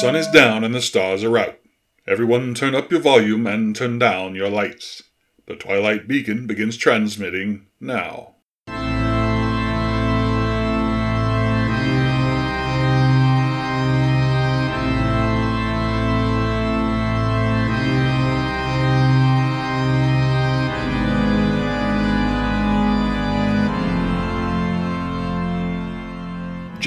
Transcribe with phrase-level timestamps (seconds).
[0.00, 1.58] Sun is down and the stars are out.
[2.06, 5.02] Everyone turn up your volume and turn down your lights.
[5.46, 8.36] The Twilight Beacon begins transmitting now.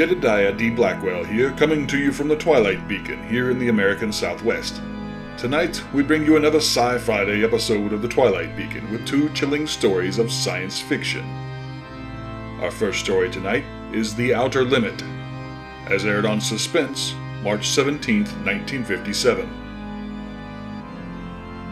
[0.01, 0.71] Jedediah D.
[0.71, 4.81] Blackwell here, coming to you from the Twilight Beacon here in the American Southwest.
[5.37, 9.67] Tonight, we bring you another Sci Friday episode of the Twilight Beacon with two chilling
[9.67, 11.23] stories of science fiction.
[12.61, 15.03] Our first story tonight is The Outer Limit,
[15.85, 19.47] as aired on Suspense, March 17, 1957.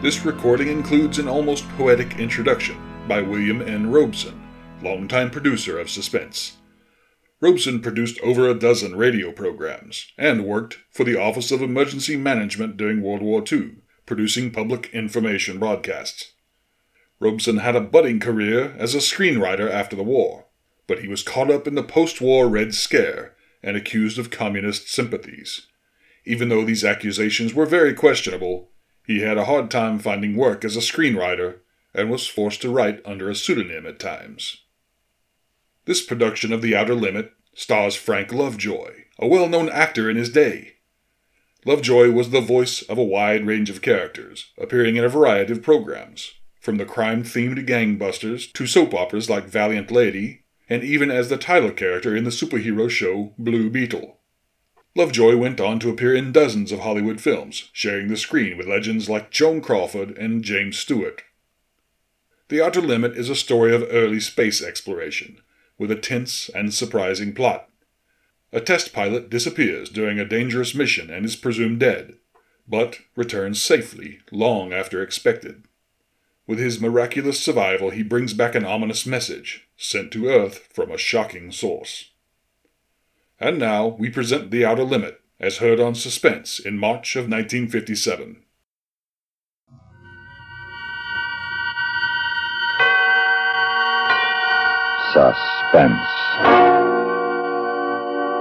[0.02, 3.90] This recording includes an almost poetic introduction by William N.
[3.90, 4.40] Robson,
[4.82, 6.58] longtime producer of Suspense.
[7.42, 12.76] Robson produced over a dozen radio programs and worked for the Office of Emergency Management
[12.76, 16.32] during World War II, producing public information broadcasts.
[17.18, 20.48] Robson had a budding career as a screenwriter after the war,
[20.86, 24.88] but he was caught up in the post war Red Scare and accused of communist
[24.88, 25.66] sympathies.
[26.26, 28.70] Even though these accusations were very questionable,
[29.06, 31.60] he had a hard time finding work as a screenwriter
[31.94, 34.58] and was forced to write under a pseudonym at times.
[35.90, 40.30] This production of The Outer Limit stars Frank Lovejoy, a well known actor in his
[40.30, 40.74] day.
[41.64, 45.64] Lovejoy was the voice of a wide range of characters, appearing in a variety of
[45.64, 46.30] programs,
[46.60, 51.28] from the crime themed Gang Busters to soap operas like Valiant Lady, and even as
[51.28, 54.20] the title character in the superhero show Blue Beetle.
[54.94, 59.08] Lovejoy went on to appear in dozens of Hollywood films, sharing the screen with legends
[59.08, 61.24] like Joan Crawford and James Stewart.
[62.48, 65.40] The Outer Limit is a story of early space exploration,
[65.80, 67.66] with a tense and surprising plot.
[68.52, 72.18] A test pilot disappears during a dangerous mission and is presumed dead,
[72.68, 75.64] but returns safely long after expected.
[76.46, 80.98] With his miraculous survival, he brings back an ominous message sent to Earth from a
[80.98, 82.10] shocking source.
[83.38, 88.42] And now we present The Outer Limit, as heard on Suspense in March of 1957.
[95.70, 95.92] Suspense.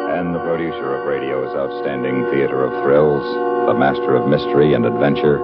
[0.10, 3.24] And the producer of radio's outstanding theater of thrills,
[3.68, 5.38] the master of mystery and adventure,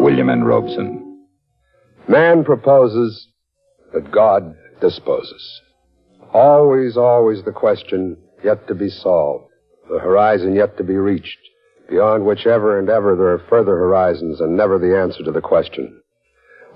[0.00, 0.44] William N.
[0.44, 1.26] Robson.
[2.08, 3.28] Man proposes,
[3.92, 5.60] but God disposes.
[6.32, 9.50] Always, always the question yet to be solved,
[9.90, 11.38] the horizon yet to be reached,
[11.90, 15.42] beyond which ever and ever there are further horizons and never the answer to the
[15.42, 16.00] question.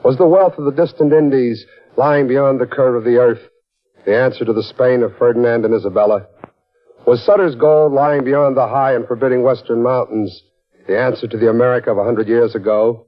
[0.05, 1.65] Was the wealth of the distant Indies
[1.97, 3.41] lying beyond the curve of the earth
[4.05, 6.27] the answer to the Spain of Ferdinand and Isabella?
[7.07, 10.43] Was Sutter's gold lying beyond the high and forbidding western mountains
[10.87, 13.07] the answer to the America of a hundred years ago?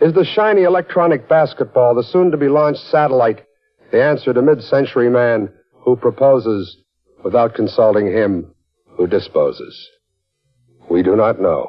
[0.00, 3.44] Is the shiny electronic basketball, the soon to be launched satellite,
[3.92, 6.78] the answer to mid century man who proposes
[7.22, 8.52] without consulting him
[8.96, 9.88] who disposes?
[10.90, 11.68] We do not know,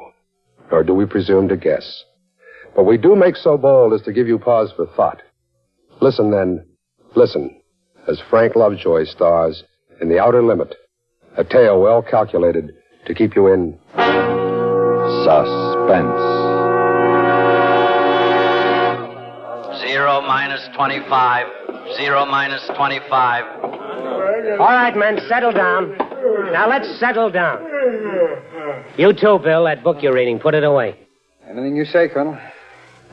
[0.70, 2.04] nor do we presume to guess.
[2.74, 5.22] But we do make so bold as to give you pause for thought.
[6.00, 6.66] Listen then,
[7.14, 7.60] listen
[8.08, 9.64] as Frank Lovejoy stars
[10.00, 10.74] in The Outer Limit,
[11.36, 12.74] a tale well calculated
[13.06, 13.78] to keep you in
[15.24, 16.22] suspense.
[19.80, 21.46] Zero minus 25.
[21.96, 23.44] Zero minus 25.
[23.64, 25.96] All right, men, settle down.
[26.52, 27.64] Now let's settle down.
[28.96, 29.64] You too, Bill.
[29.64, 30.98] That book you're reading, put it away.
[31.48, 32.38] Anything you say, Colonel.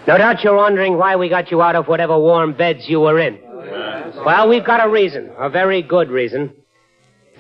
[0.08, 3.20] No doubt you're wondering why we got you out of whatever warm beds you were
[3.20, 3.40] in.
[4.16, 6.54] Well, we've got a reason, a very good reason.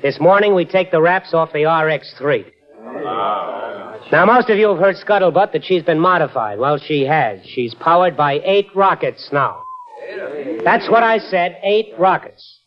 [0.02, 2.46] This morning we take the wraps off the RX 3.
[4.12, 6.60] Now, most of you have heard scuttlebutt that she's been modified.
[6.60, 7.40] Well, she has.
[7.46, 9.62] She's powered by eight rockets now.
[10.66, 12.60] That's what I said, eight rockets.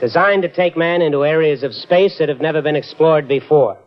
[0.00, 3.78] Designed to take man into areas of space that have never been explored before.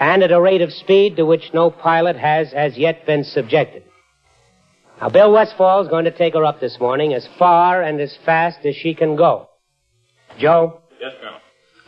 [0.00, 3.82] And at a rate of speed to which no pilot has as yet been subjected.
[5.00, 8.64] Now, Bill Westfall's going to take her up this morning as far and as fast
[8.64, 9.48] as she can go.
[10.38, 10.80] Joe?
[11.00, 11.38] Yes, Colonel.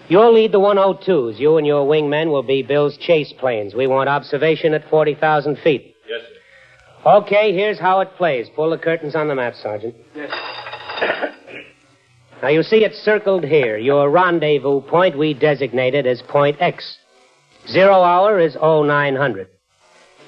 [0.09, 1.39] You'll lead the 102s.
[1.39, 3.75] You and your wingmen will be Bill's chase planes.
[3.75, 5.95] We want observation at 40,000 feet.
[6.09, 7.11] Yes, sir.
[7.11, 8.49] Okay, here's how it plays.
[8.55, 9.95] Pull the curtains on the map, Sergeant.
[10.15, 10.31] Yes.
[12.43, 13.77] Now, you see it circled here.
[13.77, 16.97] Your rendezvous point we designated as Point X.
[17.69, 19.49] Zero hour is 0900.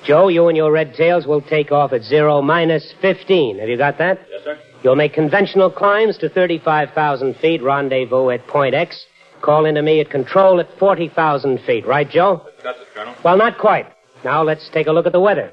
[0.05, 3.59] Joe, you and your red tails will take off at zero minus 15.
[3.59, 4.21] Have you got that?
[4.31, 4.59] Yes, sir.
[4.83, 9.07] You'll make conventional climbs to 35,000 feet, rendezvous at point X,
[9.43, 11.87] call into me at control at 40,000 feet.
[11.87, 12.45] Right, Joe?
[12.65, 13.15] That's it, Colonel.
[13.25, 13.87] Well, not quite.
[14.25, 15.53] Now let's take a look at the weather.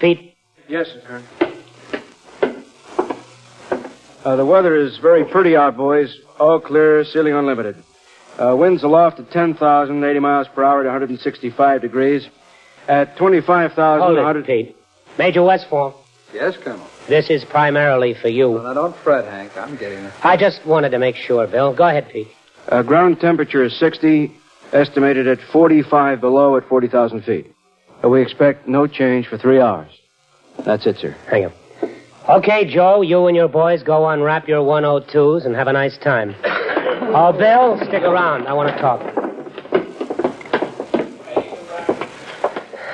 [0.00, 0.34] Feet.
[0.68, 1.54] Yes, sir, Colonel.
[4.24, 6.14] Uh, the weather is very pretty out, boys.
[6.38, 7.76] All clear, ceiling unlimited.
[8.38, 12.28] Uh, winds aloft at 10,080 miles per hour at 165 degrees.
[12.88, 14.76] At 25,000, Hold it, Pete.
[15.18, 15.94] Major Westfall,
[16.32, 16.86] Yes, Colonel.
[17.08, 18.50] this is primarily for you.
[18.50, 19.56] Well, now don't fret, Hank.
[19.56, 20.12] I'm getting it.
[20.24, 21.74] I just wanted to make sure, Bill.
[21.74, 22.28] Go ahead, Pete.
[22.68, 24.32] Uh, ground temperature is 60,
[24.72, 27.52] estimated at 45 below at 40,000 feet.
[28.02, 29.90] Uh, we expect no change for three hours.
[30.64, 31.14] That's it, sir.
[31.30, 31.52] Hang on.
[32.28, 36.34] Okay, Joe, you and your boys go unwrap your 102s and have a nice time.
[37.10, 38.46] Oh, Bill, stick around.
[38.48, 39.00] I want to talk.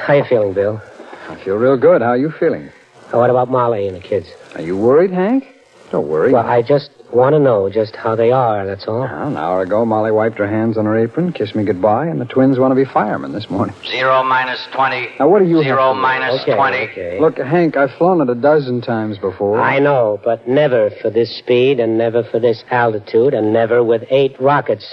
[0.06, 0.82] How you feeling, Bill?
[1.28, 2.02] I feel real good.
[2.02, 2.68] How are you feeling?
[3.12, 4.26] Oh, what about Molly and the kids?
[4.54, 5.44] Are you worried, Hank?
[5.90, 6.32] Don't worry.
[6.32, 9.00] Well, I just want to know just how they are, that's all.
[9.00, 12.20] Well, an hour ago, Molly wiped her hands on her apron, kissed me goodbye, and
[12.20, 13.74] the twins want to be firemen this morning.
[13.88, 15.08] Zero minus 20.
[15.20, 16.76] Now, what do you have Zero minus Okay, 20.
[16.76, 17.20] okay.
[17.20, 19.60] Look, Hank, I've flown it a dozen times before.
[19.60, 24.02] I know, but never for this speed and never for this altitude and never with
[24.10, 24.92] eight rockets.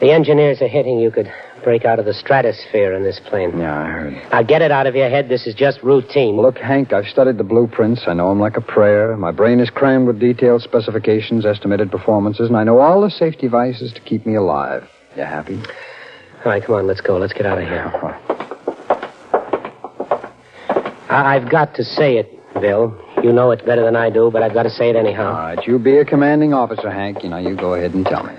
[0.00, 1.30] The engineers are hitting you could
[1.66, 3.58] break out of the stratosphere in this plane.
[3.58, 4.12] Yeah, I heard.
[4.30, 5.28] Now get it out of your head.
[5.28, 6.36] This is just routine.
[6.36, 8.02] Look, Hank, I've studied the blueprints.
[8.06, 9.16] I know them like a prayer.
[9.16, 13.48] My brain is crammed with detailed specifications, estimated performances, and I know all the safety
[13.48, 14.88] devices to keep me alive.
[15.16, 15.56] You happy?
[15.56, 17.16] All right, come on, let's go.
[17.18, 17.90] Let's get out of here.
[21.10, 22.30] I- I've got to say it,
[22.60, 22.96] Bill.
[23.24, 25.32] You know it better than I do, but I've got to say it anyhow.
[25.32, 27.24] right, you be a commanding officer, Hank.
[27.24, 28.34] You know, you go ahead and tell me.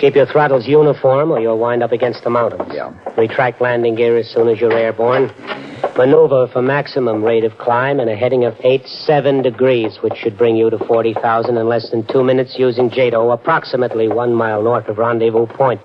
[0.00, 2.72] Keep your throttles uniform, or you'll wind up against the mountains.
[2.74, 2.90] Yeah.
[3.18, 5.30] Retract landing gear as soon as you're airborne.
[5.98, 10.56] Maneuver for maximum rate of climb and a heading of 8-7 degrees, which should bring
[10.56, 14.96] you to 40,000 in less than two minutes using JATO, approximately one mile north of
[14.96, 15.82] Rendezvous Point.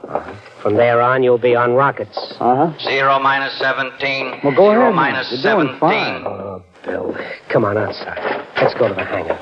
[0.61, 2.17] From there on, you'll be on rockets.
[2.39, 2.79] Uh huh.
[2.79, 4.39] Zero minus 17.
[4.45, 4.95] Well, go Zero ahead.
[4.95, 5.67] minus You're 17.
[5.67, 6.23] doing fine.
[6.25, 7.17] Oh, Bill,
[7.49, 8.45] come on outside.
[8.55, 9.37] Let's go to the hangar.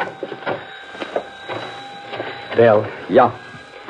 [2.55, 3.31] Bill, Yeah.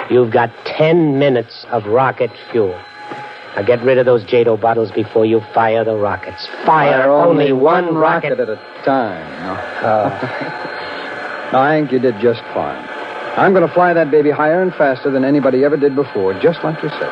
[0.09, 2.77] You've got 10 minutes of rocket fuel.
[3.55, 6.47] Now get rid of those JATO bottles before you fire the rockets.
[6.65, 8.39] Fire, only one rocket.
[8.39, 9.29] at a time.
[9.43, 9.53] No.
[9.83, 11.49] Oh.
[11.53, 12.83] no, Hank, you did just fine.
[13.37, 16.63] I'm going to fly that baby higher and faster than anybody ever did before, just
[16.63, 17.09] like you said.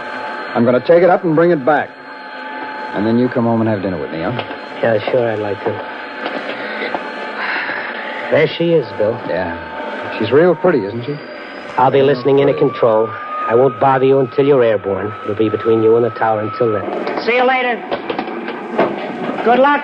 [0.53, 1.89] I'm going to take it up and bring it back.
[2.95, 4.31] And then you come home and have dinner with me, huh?
[4.83, 5.71] Yeah, sure, I'd like to.
[8.31, 9.13] There she is, Bill.
[9.29, 10.19] Yeah.
[10.19, 11.30] She's real pretty, isn't she?
[11.77, 13.07] I'll be listening in at control.
[13.09, 15.11] I won't bother you until you're airborne.
[15.23, 17.23] It'll be between you and the tower until then.
[17.25, 17.75] See you later.
[19.43, 19.81] Good luck.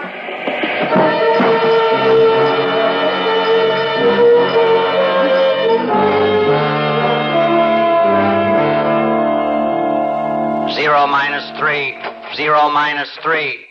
[10.76, 11.98] Zero minus 3.
[12.36, 13.66] Zero minus 3.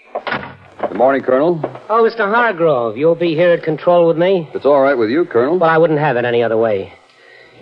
[0.81, 1.61] Good morning, Colonel.
[1.89, 2.33] Oh, Mr.
[2.35, 4.51] Hargrove, you'll be here at control with me?
[4.55, 5.59] It's all right with you, Colonel.
[5.59, 6.93] Well, I wouldn't have it any other way.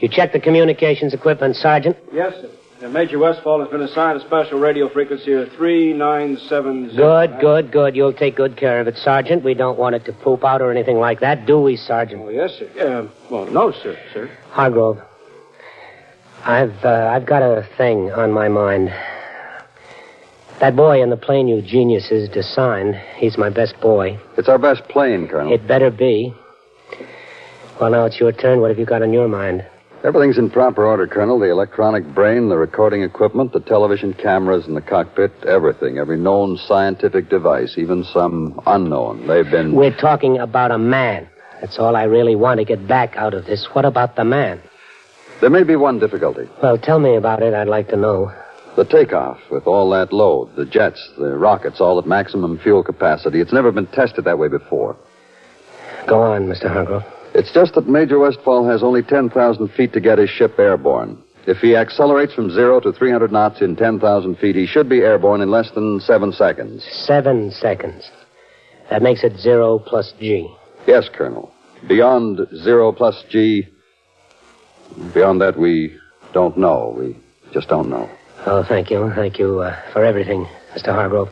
[0.04, 1.96] You checked the communications equipment, Sergeant?
[2.12, 2.50] Yes, sir.
[2.82, 6.94] And Major Westfall has been assigned a special radio frequency of 3970.
[6.94, 7.96] Good, good, good.
[7.96, 9.43] You'll take good care of it, Sergeant.
[9.43, 12.20] We don't want it to poop out or anything like that, do we, Sergeant?
[12.22, 12.69] Oh, yes, sir.
[12.79, 14.31] Uh, well, no, sir, sir.
[14.50, 14.98] Hargrove,
[16.44, 18.90] I've uh, I've got a thing on my mind.
[20.60, 24.19] That boy in the plane you geniuses designed, he's my best boy.
[24.36, 25.50] It's our best plane, Colonel.
[25.50, 26.34] It better be.
[27.81, 28.60] Well, now it's your turn.
[28.60, 29.64] What have you got on your mind?
[30.05, 31.39] Everything's in proper order, Colonel.
[31.39, 35.96] The electronic brain, the recording equipment, the television cameras in the cockpit, everything.
[35.96, 39.27] Every known scientific device, even some unknown.
[39.27, 39.75] They've been.
[39.75, 41.27] We're talking about a man.
[41.63, 43.65] That's all I really want to get back out of this.
[43.73, 44.61] What about the man?
[45.41, 46.51] There may be one difficulty.
[46.63, 47.55] Well, tell me about it.
[47.55, 48.31] I'd like to know.
[48.77, 53.41] The takeoff with all that load, the jets, the rockets, all at maximum fuel capacity.
[53.41, 54.96] It's never been tested that way before.
[56.06, 56.70] Go on, Mr.
[56.70, 57.05] Hargrove.
[57.34, 61.19] It's just that Major Westfall has only 10,000 feet to get his ship airborne.
[61.46, 65.41] If he accelerates from zero to 300 knots in 10,000 feet, he should be airborne
[65.41, 66.84] in less than seven seconds.
[66.91, 68.10] Seven seconds.
[68.88, 70.48] That makes it zero plus G.
[70.86, 71.53] Yes, Colonel.
[71.88, 73.67] Beyond zero plus G,
[75.12, 75.96] beyond that, we
[76.32, 76.94] don't know.
[76.96, 77.17] We
[77.53, 78.08] just don't know.
[78.46, 79.10] Oh, thank you.
[79.14, 80.94] Thank you uh, for everything, Mr.
[80.94, 81.31] Hargrove.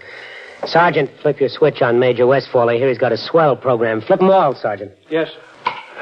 [0.66, 2.68] Sergeant, flip your switch on Major Westfall.
[2.68, 4.00] I hear he's got a swell program.
[4.00, 4.92] Flip 'em all, Sergeant.
[5.10, 5.28] Yes,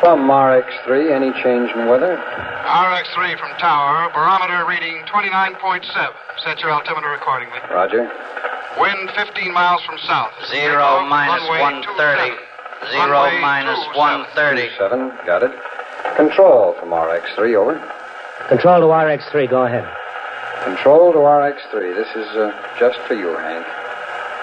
[0.00, 2.16] From RX3, any change in weather?
[2.16, 5.84] RX3 from tower, barometer reading 29.7.
[6.42, 7.58] Set your altimeter accordingly.
[7.70, 8.10] Roger.
[8.80, 10.32] Wind 15 miles from south.
[10.48, 12.32] Zero minus Runway 130.
[12.80, 12.96] 27.
[12.96, 14.24] Zero Runway minus 27.
[14.32, 14.78] 130.
[14.80, 15.52] Seven, got it.
[16.16, 17.76] Control from RX3, over.
[18.48, 19.50] Control to RX3.
[19.50, 19.84] Go ahead.
[20.64, 21.94] Control to RX3.
[21.94, 23.66] This is uh, just for you, Hank.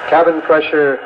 [0.10, 1.00] Cabin pressure,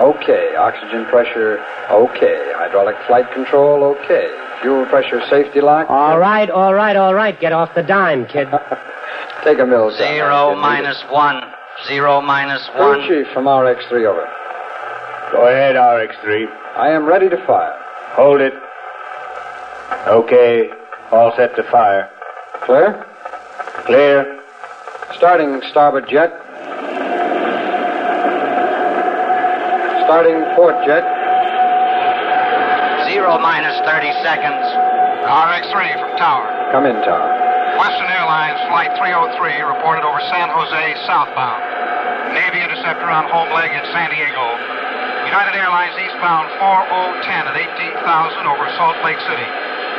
[0.00, 0.54] okay.
[0.56, 1.58] Oxygen pressure,
[1.90, 2.52] okay.
[2.56, 4.28] Hydraulic flight control, okay.
[4.62, 5.88] Fuel pressure safety lock.
[5.90, 7.38] All right, all right, all right.
[7.38, 8.48] Get off the dime, kid.
[9.44, 9.90] Take a mill.
[9.96, 11.42] Zero minus one.
[11.86, 13.08] Zero minus Crew one.
[13.08, 14.26] chief from RX3, over.
[15.32, 16.46] Go ahead, RX3.
[16.76, 17.74] I am ready to fire.
[18.14, 18.54] Hold it.
[20.06, 20.70] Okay.
[21.10, 22.10] All set to fire.
[22.62, 23.04] Clear?
[23.84, 24.40] Clear.
[25.14, 26.32] Starting starboard jet.
[30.06, 31.02] Starting port jet.
[33.10, 34.62] Zero minus 30 seconds.
[35.26, 36.46] RX-3 from tower.
[36.70, 37.26] Come in, tower.
[37.74, 41.58] Western Airlines Flight 303 reported over San Jose southbound.
[42.38, 44.46] Navy interceptor on home leg in San Diego.
[45.26, 49.48] United Airlines eastbound 4010 at 18,000 over Salt Lake City.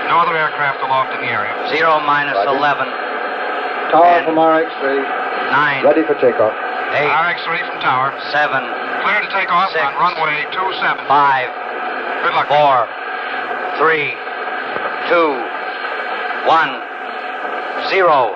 [0.07, 1.51] No other aircraft aloft in the area.
[1.67, 2.55] Zero minus Roger.
[2.55, 2.87] 11.
[3.91, 4.23] Tower Ten.
[4.23, 5.03] from RX3.
[5.51, 5.83] Nine.
[5.83, 6.55] Ready for takeoff.
[6.95, 7.11] Eight.
[7.11, 8.15] RX-3 from tower.
[8.31, 8.86] Seven.
[9.07, 9.79] Clear to take off Six.
[9.79, 11.07] on runway 27.
[11.07, 11.47] Five.
[12.27, 12.51] Good luck.
[12.51, 12.83] Four.
[13.79, 14.11] Three.
[15.07, 15.31] Two.
[16.43, 16.75] One.
[17.87, 18.35] Zero.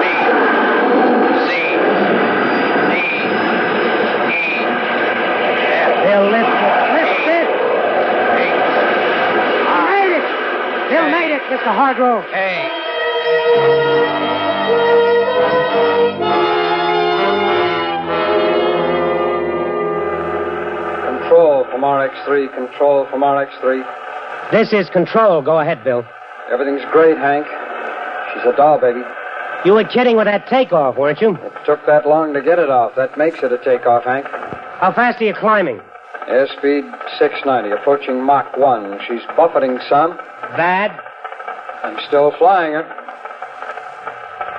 [0.00, 0.08] B.
[1.44, 1.52] C.
[2.96, 3.16] D.
[21.86, 22.52] RX3.
[22.54, 24.50] Control from RX3.
[24.50, 25.42] This is control.
[25.42, 26.04] Go ahead, Bill.
[26.50, 27.46] Everything's great, Hank.
[28.34, 29.02] She's a doll, baby.
[29.64, 31.36] You were kidding with that takeoff, weren't you?
[31.36, 32.94] It took that long to get it off.
[32.96, 34.26] That makes it a takeoff, Hank.
[34.26, 35.80] How fast are you climbing?
[36.28, 36.84] Airspeed
[37.18, 38.98] 690, approaching Mach 1.
[39.06, 40.16] She's buffeting some.
[40.56, 40.90] Bad.
[41.82, 42.84] I'm still flying her.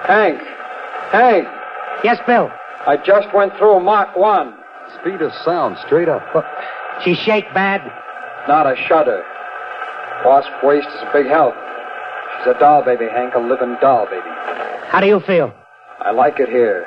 [0.07, 0.41] Hank!
[1.11, 1.47] Hank!
[2.03, 2.49] Yes, Bill.
[2.85, 4.53] I just went through Mach 1.
[5.01, 6.23] Speed of sound, straight up.
[7.03, 7.81] She shake bad.
[8.47, 9.23] Not a shudder.
[10.25, 11.53] Wasp waist is a big help.
[12.37, 14.21] She's a doll baby, Hank, a living doll baby.
[14.87, 15.53] How do you feel?
[15.99, 16.85] I like it here.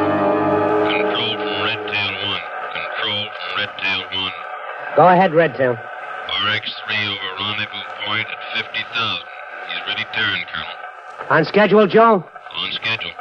[0.00, 2.40] Control from Red Tail 1.
[2.72, 4.32] Control from Red Tail 1.
[4.96, 5.72] Go ahead, Redtail.
[5.74, 9.26] RX-3 over rendezvous point at 50,000.
[9.68, 10.76] He's ready turn, Colonel.
[11.30, 12.24] On schedule, Joe?
[12.56, 13.12] On schedule.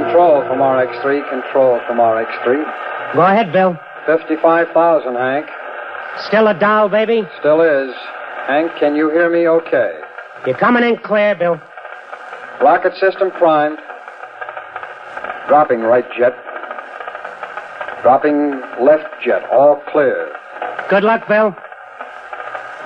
[0.00, 3.14] Control from RX3, control from RX3.
[3.14, 3.78] Go ahead, Bill.
[4.06, 5.46] 55,000, Hank.
[6.26, 7.22] Still a doll, baby?
[7.38, 7.94] Still is.
[8.46, 10.00] Hank, can you hear me okay?
[10.46, 11.60] You're coming in clear, Bill.
[12.60, 13.78] Rocket system primed.
[15.48, 16.34] Dropping right jet.
[18.02, 19.42] Dropping left jet.
[19.52, 20.32] All clear.
[20.88, 21.54] Good luck, Bill.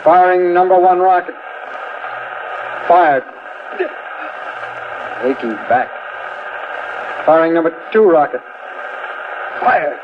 [0.05, 1.35] Firing number one rocket.
[2.87, 3.25] Fired.
[5.25, 5.89] Aching back.
[7.25, 8.43] Firing number two rocket.
[9.61, 9.99] Fired.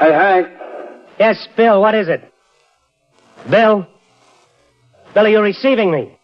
[0.00, 0.48] Hey, Hank.
[1.20, 2.32] Yes, Bill, what is it?
[3.48, 3.86] Bill?
[5.14, 6.18] Bill, are you receiving me?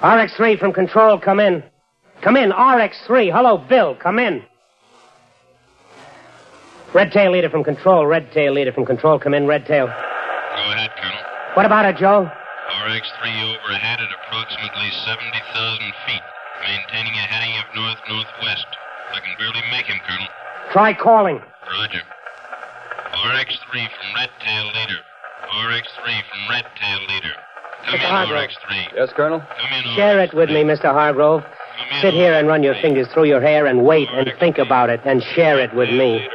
[0.00, 1.62] RX3 from control, come in.
[2.22, 3.30] Come in, RX3.
[3.30, 4.42] Hello, Bill, come in.
[6.94, 9.92] Red tail leader from control, red tail leader from control, come in, red tail.
[11.54, 11.62] Go ahead, Colonel.
[11.62, 12.30] What about it, Joe?
[12.86, 13.22] RX-3
[13.54, 16.22] overhead at approximately 70,000 feet,
[16.64, 18.66] maintaining a heading of north-northwest.
[19.12, 20.26] I can barely make him, Colonel.
[20.72, 21.40] Try calling.
[21.70, 22.00] Roger.
[23.14, 25.00] RX-3 from Red Tail Leader.
[25.68, 27.34] RX-3 from Red Tail Leader.
[27.84, 28.04] Come Mr.
[28.04, 28.44] in, Hargrove.
[28.44, 28.94] RX-3.
[28.96, 29.40] Yes, Colonel?
[29.40, 30.34] Come in, Share it RX-3.
[30.34, 30.90] with me, Mr.
[30.92, 31.42] Hargrove.
[31.42, 34.58] Come in, Sit here and run your fingers through your hair and wait and think
[34.58, 36.18] about it and share it with me.
[36.18, 36.28] Leader.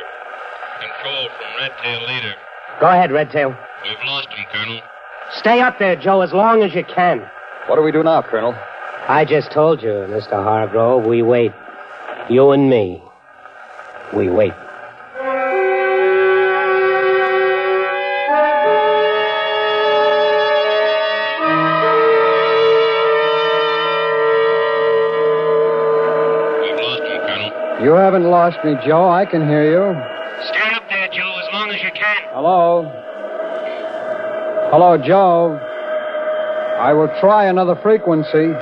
[0.80, 2.36] Control from Red Tail Leader.
[2.80, 3.50] Go ahead, red tail.
[3.84, 4.80] We've lost him, Colonel.
[5.38, 7.20] Stay up there, Joe, as long as you can.
[7.68, 8.56] What do we do now, Colonel?
[9.08, 10.32] I just told you, Mr.
[10.32, 11.52] Hargrove, we wait.
[12.30, 13.02] You and me.
[14.14, 14.54] We wait.
[26.62, 27.84] We've lost him, Colonel.
[27.84, 29.10] You haven't lost me, Joe.
[29.10, 29.94] I can hear you.
[30.48, 32.18] Stand up there, Joe, as long as you can.
[32.34, 32.99] Hello?
[34.70, 35.58] Hello, Joe.
[36.78, 38.54] I will try another frequency.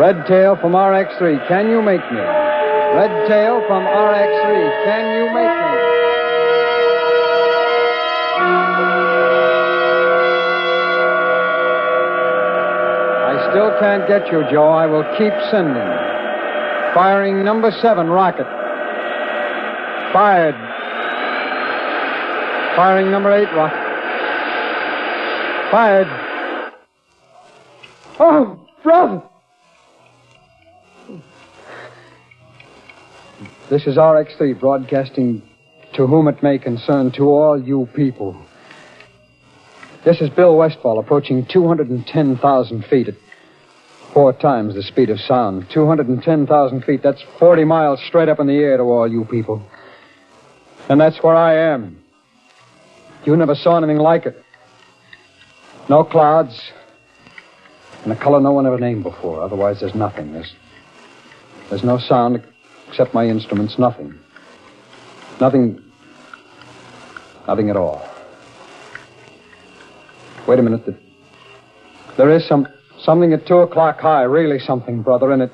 [0.00, 1.46] Red tail from RX3.
[1.48, 2.16] Can you make me?
[2.96, 4.84] Red tail from RX3.
[4.88, 5.76] Can you make me?
[13.28, 14.70] I still can't get you, Joe.
[14.72, 15.76] I will keep sending.
[16.94, 18.46] Firing number seven rocket.
[20.14, 20.67] Fired.
[22.78, 23.74] Firing number eight rocket.
[25.68, 26.06] Fired.
[28.20, 29.20] Oh, brother!
[33.68, 35.42] This is RX3 broadcasting
[35.94, 38.40] to whom it may concern to all you people.
[40.04, 43.14] This is Bill Westfall approaching 210,000 feet at
[44.14, 45.66] four times the speed of sound.
[45.70, 47.02] 210,000 feet.
[47.02, 49.68] That's 40 miles straight up in the air to all you people.
[50.88, 52.04] And that's where I am.
[53.24, 54.42] You never saw anything like it.
[55.88, 56.70] No clouds.
[58.04, 59.42] And a color no one ever named before.
[59.42, 60.32] Otherwise, there's nothing.
[60.32, 60.54] There's,
[61.68, 62.42] there's no sound
[62.88, 63.78] except my instruments.
[63.78, 64.18] Nothing.
[65.40, 65.82] Nothing.
[67.46, 68.08] Nothing at all.
[70.46, 70.84] Wait a minute.
[72.16, 72.68] There is some
[73.00, 74.22] something at two o'clock high.
[74.22, 75.32] Really something, brother.
[75.32, 75.52] And it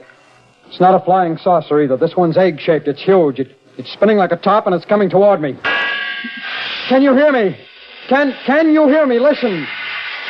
[0.67, 1.97] it's not a flying saucer either.
[1.97, 2.89] This one's egg-shaped.
[2.89, 3.39] It's huge.
[3.39, 5.57] It, it's spinning like a top, and it's coming toward me.
[6.89, 7.57] Can you hear me?
[8.09, 9.19] Can can you hear me?
[9.19, 9.67] Listen.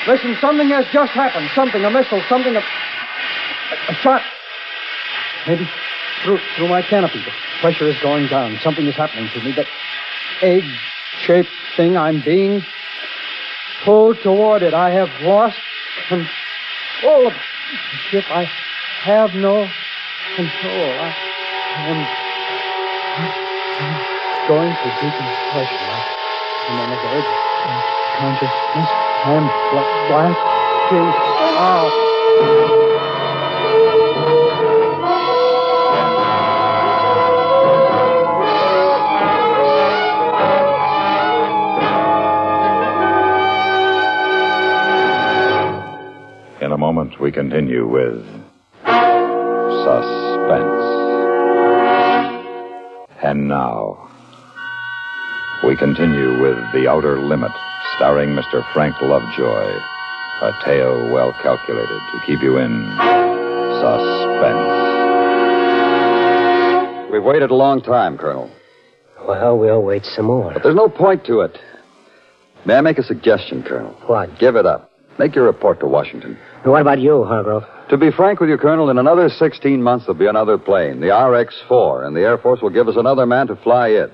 [0.06, 1.48] Listen, something has just happened.
[1.54, 2.62] Something, a missile, something, a,
[3.88, 4.20] a shot.
[5.46, 5.66] Maybe
[6.22, 7.20] through, through my canopy.
[7.20, 7.30] The
[7.60, 8.58] pressure is going down.
[8.62, 9.52] Something is happening to me.
[9.52, 9.66] That
[10.42, 12.62] egg-shaped thing, I'm being
[13.84, 14.74] pulled toward it.
[14.74, 15.56] I have lost
[16.08, 18.24] control of the ship.
[18.30, 18.44] I
[19.04, 19.66] have no
[20.36, 21.00] control.
[21.00, 21.14] I
[21.88, 22.06] am
[24.48, 26.13] going to decompression.
[26.68, 27.26] I'm on the verge
[28.16, 28.90] consciousness.
[29.24, 31.12] I'm bla- blacking
[31.58, 31.92] out.
[46.62, 48.24] In a moment, we continue with
[49.84, 50.84] Suspense.
[53.22, 54.10] And now,
[55.66, 57.52] we continue with The Outer Limit,
[57.96, 58.62] starring Mr.
[58.74, 59.80] Frank Lovejoy.
[60.42, 62.84] A tale well calculated to keep you in
[63.80, 64.82] suspense.
[67.10, 68.50] We've waited a long time, Colonel.
[69.26, 70.52] Well, we'll wait some more.
[70.52, 71.58] But there's no point to it.
[72.66, 73.92] May I make a suggestion, Colonel?
[74.06, 74.38] What?
[74.38, 74.90] Give it up.
[75.18, 76.36] Make your report to Washington.
[76.64, 77.64] What about you, Hargrove?
[77.88, 81.14] To be frank with you, Colonel, in another 16 months there'll be another plane, the
[81.14, 84.12] RX 4, and the Air Force will give us another man to fly it.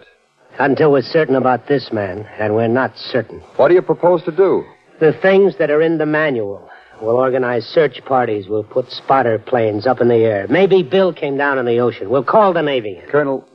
[0.61, 3.41] Until we're certain about this man, and we're not certain.
[3.57, 4.63] What do you propose to do?
[5.01, 6.69] The things that are in the manual.
[7.01, 8.47] We'll organize search parties.
[8.47, 10.47] We'll put spotter planes up in the air.
[10.51, 12.11] Maybe Bill came down in the ocean.
[12.11, 13.01] We'll call the Navy.
[13.11, 13.49] Colonel,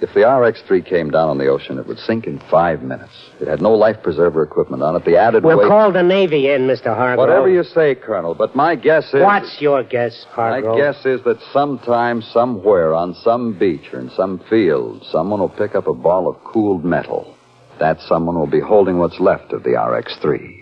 [0.00, 3.12] if the RX-3 came down on the ocean, it would sink in five minutes.
[3.38, 5.04] It had no life preserver equipment on it.
[5.04, 5.68] The added we'll weight...
[5.68, 6.96] call the Navy in, Mr.
[6.96, 7.18] Hargrove.
[7.18, 9.22] Whatever you say, Colonel, but my guess is...
[9.22, 10.78] What's your guess, Hargrove?
[10.78, 15.50] My guess is that sometime, somewhere, on some beach or in some field, someone will
[15.50, 17.36] pick up a ball of cooled metal.
[17.78, 20.59] That someone will be holding what's left of the RX-3.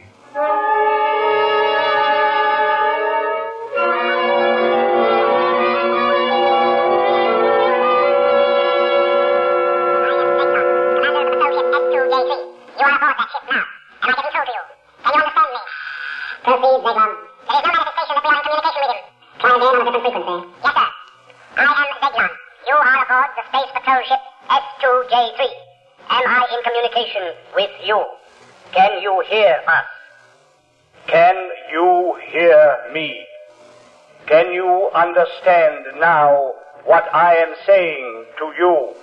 [36.01, 36.53] Now
[36.85, 38.95] what I am saying to you?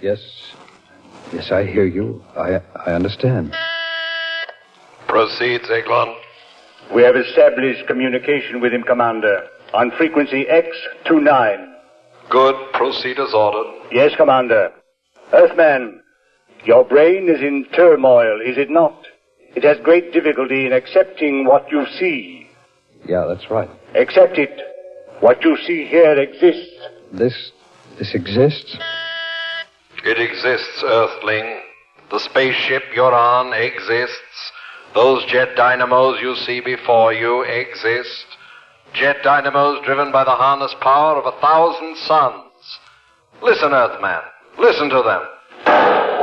[0.00, 0.20] Yes.
[1.32, 2.22] Yes, I hear you.
[2.36, 3.54] I I understand.
[5.06, 6.14] Proceed, Zeglon.
[6.94, 11.72] We have established communication with him, Commander, on frequency X29.
[12.30, 12.54] Good.
[12.72, 13.72] Proceed as ordered.
[13.92, 14.72] Yes, Commander.
[15.32, 16.00] Earthman,
[16.64, 18.96] your brain is in turmoil, is it not?
[19.54, 22.48] It has great difficulty in accepting what you see.
[23.06, 23.70] Yeah, that's right.
[23.94, 24.50] Accept it.
[25.20, 26.72] What you see here exists.
[27.12, 27.52] This
[27.98, 28.76] this exists.
[30.04, 31.60] It exists, Earthling.
[32.10, 34.52] The spaceship you're on exists.
[34.94, 38.26] Those jet dynamos you see before you exist.
[38.94, 42.78] Jet dynamos driven by the harness power of a thousand suns.
[43.42, 44.22] Listen, Earthman.
[44.58, 46.19] Listen to them.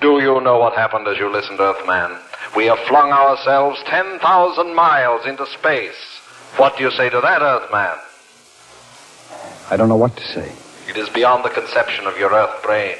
[0.00, 2.16] Do you know what happened as you listened, Earthman?
[2.54, 6.20] We have flung ourselves 10,000 miles into space.
[6.56, 7.98] What do you say to that, Earthman?
[9.70, 10.52] I don't know what to say.
[10.88, 12.96] It is beyond the conception of your Earth brain.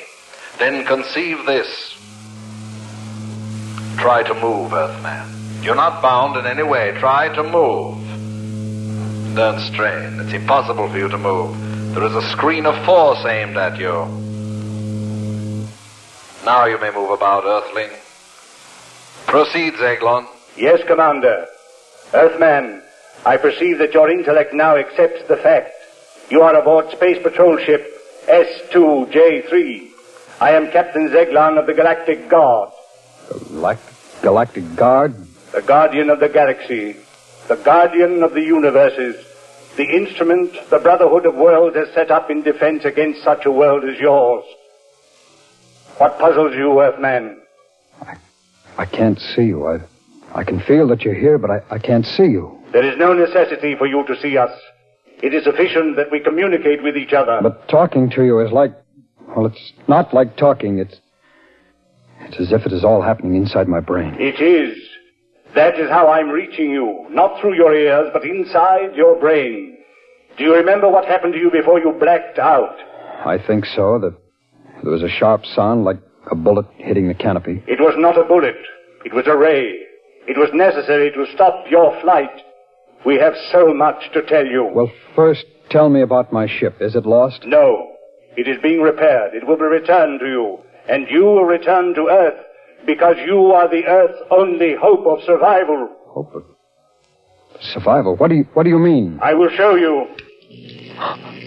[0.59, 1.95] Then conceive this.
[3.97, 5.63] Try to move, Earthman.
[5.63, 6.93] You're not bound in any way.
[6.99, 7.97] Try to move.
[9.37, 10.21] Don't strain.
[10.21, 11.95] It's impossible for you to move.
[11.95, 14.28] There is a screen of force aimed at you.
[16.45, 17.91] Now you may move about, Earthling.
[19.27, 20.27] Proceed, Zeglon.
[20.57, 21.47] Yes, Commander.
[22.15, 22.83] Earthman,
[23.27, 25.73] I perceive that your intellect now accepts the fact.
[26.31, 27.85] You are aboard Space Patrol Ship
[28.27, 29.89] S2J3.
[30.41, 32.71] I am Captain Zeglon of the Galactic Guard.
[33.29, 35.15] Galactic, Galactic Guard?
[35.53, 36.97] The guardian of the galaxy.
[37.49, 39.17] The guardian of the universes.
[39.77, 43.85] The instrument the Brotherhood of Worlds has set up in defense against such a world
[43.85, 44.45] as yours.
[45.99, 47.41] What puzzles you, uh, Earthman?
[48.03, 48.17] I
[48.79, 49.67] I can't see you.
[49.67, 49.81] I,
[50.33, 52.57] I can feel that you're here, but I, I can't see you.
[52.73, 54.51] There is no necessity for you to see us.
[55.21, 57.41] It is sufficient that we communicate with each other.
[57.43, 58.73] But talking to you is like.
[59.37, 60.79] Well, it's not like talking.
[60.79, 61.01] It's.
[62.21, 64.15] It's as if it is all happening inside my brain.
[64.19, 64.79] It is.
[65.55, 67.07] That is how I'm reaching you.
[67.11, 69.79] Not through your ears, but inside your brain.
[70.37, 72.77] Do you remember what happened to you before you blacked out?
[73.25, 73.99] I think so.
[73.99, 74.15] That
[74.83, 75.99] there was a sharp sound like
[76.31, 77.63] a bullet hitting the canopy.
[77.67, 78.57] It was not a bullet.
[79.05, 79.85] It was a ray.
[80.27, 82.31] It was necessary to stop your flight.
[83.07, 84.69] We have so much to tell you.
[84.73, 86.77] Well, first, tell me about my ship.
[86.81, 87.45] Is it lost?
[87.47, 87.93] No.
[88.37, 89.35] It is being repaired.
[89.35, 90.59] It will be returned to you.
[90.89, 92.39] And you will return to Earth
[92.87, 95.89] because you are the Earth's only hope of survival.
[96.07, 96.45] Hope of
[97.61, 98.17] survival?
[98.17, 99.19] What do you, what do you mean?
[99.23, 100.07] I will show you.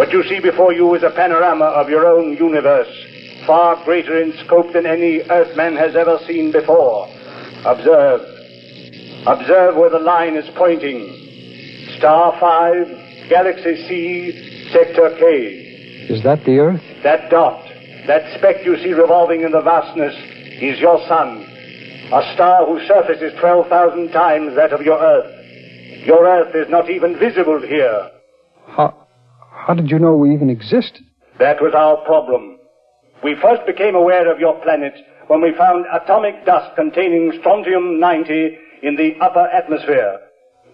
[0.00, 2.88] What you see before you is a panorama of your own universe,
[3.46, 7.06] far greater in scope than any Earthman has ever seen before.
[7.66, 8.22] Observe.
[9.26, 11.04] Observe where the line is pointing.
[11.98, 16.06] Star 5, Galaxy C, Sector K.
[16.08, 16.82] Is that the Earth?
[17.02, 17.62] That dot,
[18.06, 20.14] that speck you see revolving in the vastness,
[20.62, 21.44] is your sun.
[22.10, 26.06] A star whose surface is 12,000 times that of your Earth.
[26.06, 28.10] Your Earth is not even visible here.
[28.66, 28.99] How,
[29.70, 31.04] how did you know we even existed?
[31.38, 32.58] That was our problem.
[33.22, 34.94] We first became aware of your planet
[35.28, 40.18] when we found atomic dust containing strontium 90 in the upper atmosphere.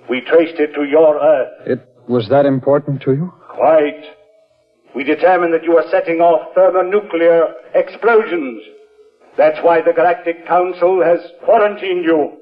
[0.08, 1.52] We traced it to your Earth.
[1.66, 3.34] It was that important to you?
[3.50, 4.02] Quite.
[4.94, 8.62] We determined that you were setting off thermonuclear explosions.
[9.36, 12.32] That's why the Galactic Council has quarantined you.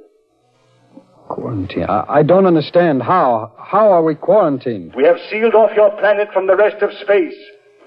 [1.28, 1.84] Quarantine?
[1.84, 3.02] I, I don't understand.
[3.02, 3.52] How?
[3.58, 4.94] How are we quarantined?
[4.94, 7.34] We have sealed off your planet from the rest of space.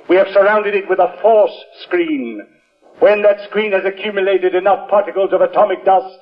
[0.10, 1.52] We have surrounded it with a force
[1.84, 2.42] screen.
[3.00, 6.18] When that screen has accumulated enough particles of atomic dust,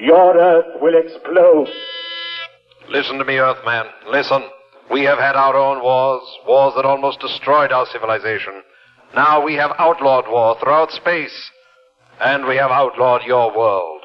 [0.00, 1.68] your Earth will explode.
[2.88, 3.86] Listen to me, Earthman.
[4.10, 4.42] Listen.
[4.90, 8.62] We have had our own wars, wars that almost destroyed our civilization.
[9.14, 11.50] Now we have outlawed war throughout space.
[12.20, 13.97] And we have outlawed your world.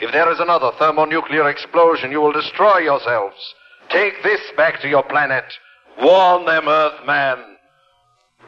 [0.00, 3.36] If there is another thermonuclear explosion, you will destroy yourselves.
[3.90, 5.44] Take this back to your planet.
[6.00, 7.38] Warn them, Earthman.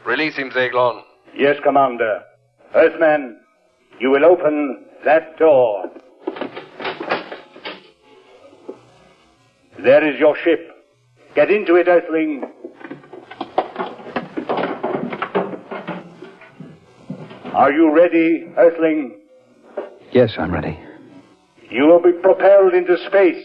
[0.05, 1.01] Release him, Zeglon.
[1.35, 2.21] Yes, Commander.
[2.73, 3.37] Earthman,
[3.99, 5.91] you will open that door.
[9.83, 10.59] There is your ship.
[11.35, 12.43] Get into it, Earthling.
[17.53, 19.17] Are you ready, Earthling?
[20.11, 20.79] Yes, I'm ready.
[21.71, 23.43] You will be propelled into space.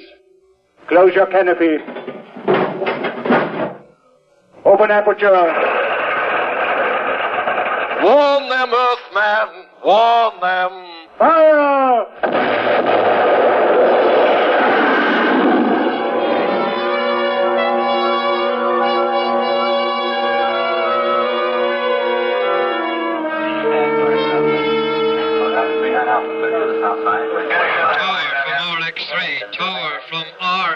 [0.89, 1.77] Close your canopy.
[4.65, 5.31] Open aperture.
[8.03, 9.67] Warn them, Earthman.
[9.85, 10.87] Warn them.
[11.19, 12.56] Fire!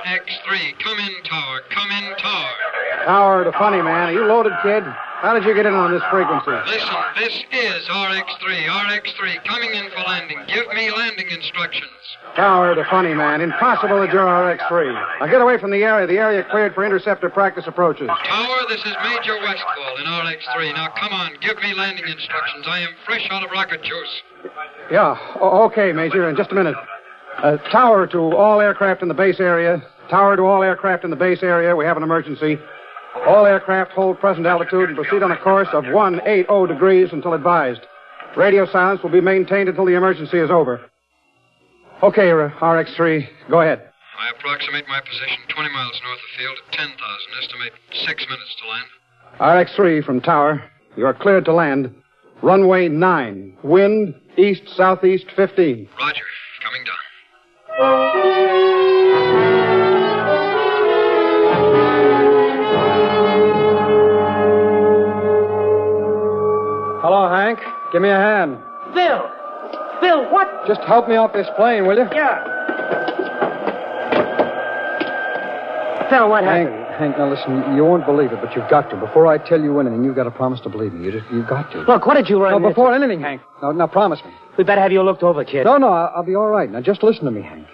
[0.05, 0.79] RX3.
[0.83, 1.61] Come in, tower.
[1.71, 2.53] Come in, tower.
[3.05, 4.09] Tower to funny man.
[4.09, 4.85] Are you loaded, kid?
[5.21, 6.49] How did you get in on this frequency?
[6.65, 8.65] Listen, this is RX3.
[8.65, 10.39] RX3 coming in for landing.
[10.49, 11.93] Give me landing instructions.
[12.37, 13.41] Tower to funny man.
[13.43, 15.21] Impossible that you're RX3.
[15.21, 16.07] Now get away from the area.
[16.07, 18.09] The area cleared for interceptor practice approaches.
[18.09, 20.75] Tower, this is Major Westfall in RX3.
[20.75, 22.65] Now come on, give me landing instructions.
[22.67, 24.23] I am fresh out of rocket juice.
[24.91, 25.17] Yeah.
[25.41, 26.29] O- okay, Major.
[26.31, 26.77] In just a minute.
[27.39, 29.83] Uh, tower to all aircraft in the base area.
[30.11, 31.75] Tower to all aircraft in the base area.
[31.75, 32.59] We have an emergency.
[33.27, 37.81] All aircraft hold present altitude and proceed on a course of 180 degrees until advised.
[38.37, 40.81] Radio silence will be maintained until the emergency is over.
[42.03, 43.83] Okay, RX3, go ahead.
[44.19, 46.97] I approximate my position 20 miles north of field at 10,000.
[47.43, 47.73] Estimate
[48.07, 48.89] six minutes to land.
[49.41, 50.63] RX3 from tower.
[50.97, 51.95] You are cleared to land.
[52.43, 53.59] Runway 9.
[53.63, 55.89] Wind east southeast 15.
[55.99, 56.23] Roger.
[56.63, 57.10] Coming down.
[67.03, 67.59] Hello, Hank.
[67.93, 68.59] Give me a hand.
[68.95, 69.25] Bill!
[70.01, 70.47] Bill, what?
[70.67, 72.07] Just help me off this plane, will you?
[72.13, 72.45] Yeah.
[76.11, 76.95] Bill, what Hank, happened?
[76.99, 78.97] Hank, now listen, you won't believe it, but you've got to.
[78.97, 81.05] Before I tell you anything, you've got to promise to believe me.
[81.07, 81.81] You just, you've got to.
[81.83, 82.69] Look, what did you run No, into?
[82.69, 83.41] before anything, Hank.
[83.63, 84.33] Now, now, promise me.
[84.61, 85.65] We better have you looked over, kid.
[85.65, 86.71] No, no, I'll, I'll be all right.
[86.71, 87.67] Now, just listen to me, Hank.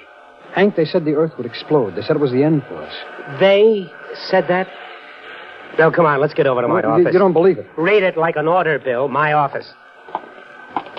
[0.55, 1.97] Hank, they said the Earth would explode.
[1.97, 2.95] They said it was the end for us.
[3.41, 3.91] They
[4.31, 4.69] said that?
[5.77, 7.13] Bill, come on, let's get over to my You- office.
[7.13, 7.67] You don't believe it.
[7.77, 9.09] Read it like an order, Bill.
[9.09, 9.69] My office.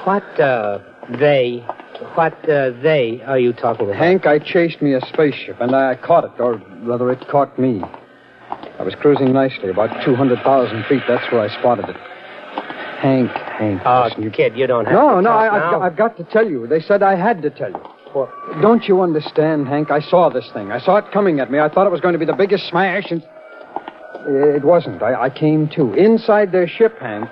[0.04, 0.80] What, uh,
[1.22, 1.66] they,
[2.16, 3.96] what, uh, they are you talking about?
[3.96, 7.82] Hank, I chased me a spaceship, and I caught it, or rather, it caught me.
[8.78, 11.04] I was cruising nicely, about 200,000 feet.
[11.08, 11.96] That's where I spotted it.
[13.02, 13.82] Hank, Hank.
[13.86, 14.32] Oh, listen, you...
[14.32, 16.66] kid, you don't have No, to no, I, I've, got, I've got to tell you.
[16.68, 17.82] They said I had to tell you.
[18.16, 18.32] Well,
[18.62, 19.92] don't you understand, Hank?
[19.92, 20.72] I saw this thing.
[20.72, 21.60] I saw it coming at me.
[21.60, 23.22] I thought it was going to be the biggest smash, and
[24.26, 25.04] it wasn't.
[25.04, 25.94] I, I came to.
[25.94, 27.30] Inside their ship, Hank.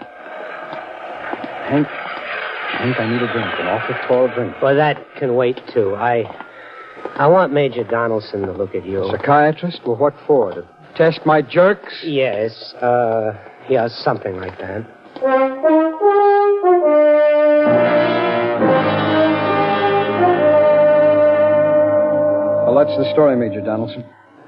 [1.67, 4.55] Hank, Hank, I need a drink, an awful tall drink.
[4.61, 5.95] Well, that can wait, too.
[5.95, 6.25] I,
[7.15, 9.07] I want Major Donaldson to look at you.
[9.09, 9.81] Psychiatrist?
[9.87, 10.51] Well, what for?
[10.53, 12.03] To test my jerks?
[12.03, 13.31] Yes, uh,
[13.67, 14.85] yeah, something like that.
[22.65, 24.03] Well, that's the story, Major Donaldson.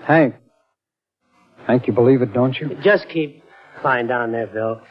[0.06, 0.36] Hank.
[1.66, 2.78] Hank, you believe it, don't you?
[2.84, 3.44] Just keep
[3.84, 4.82] lying down there, Bill.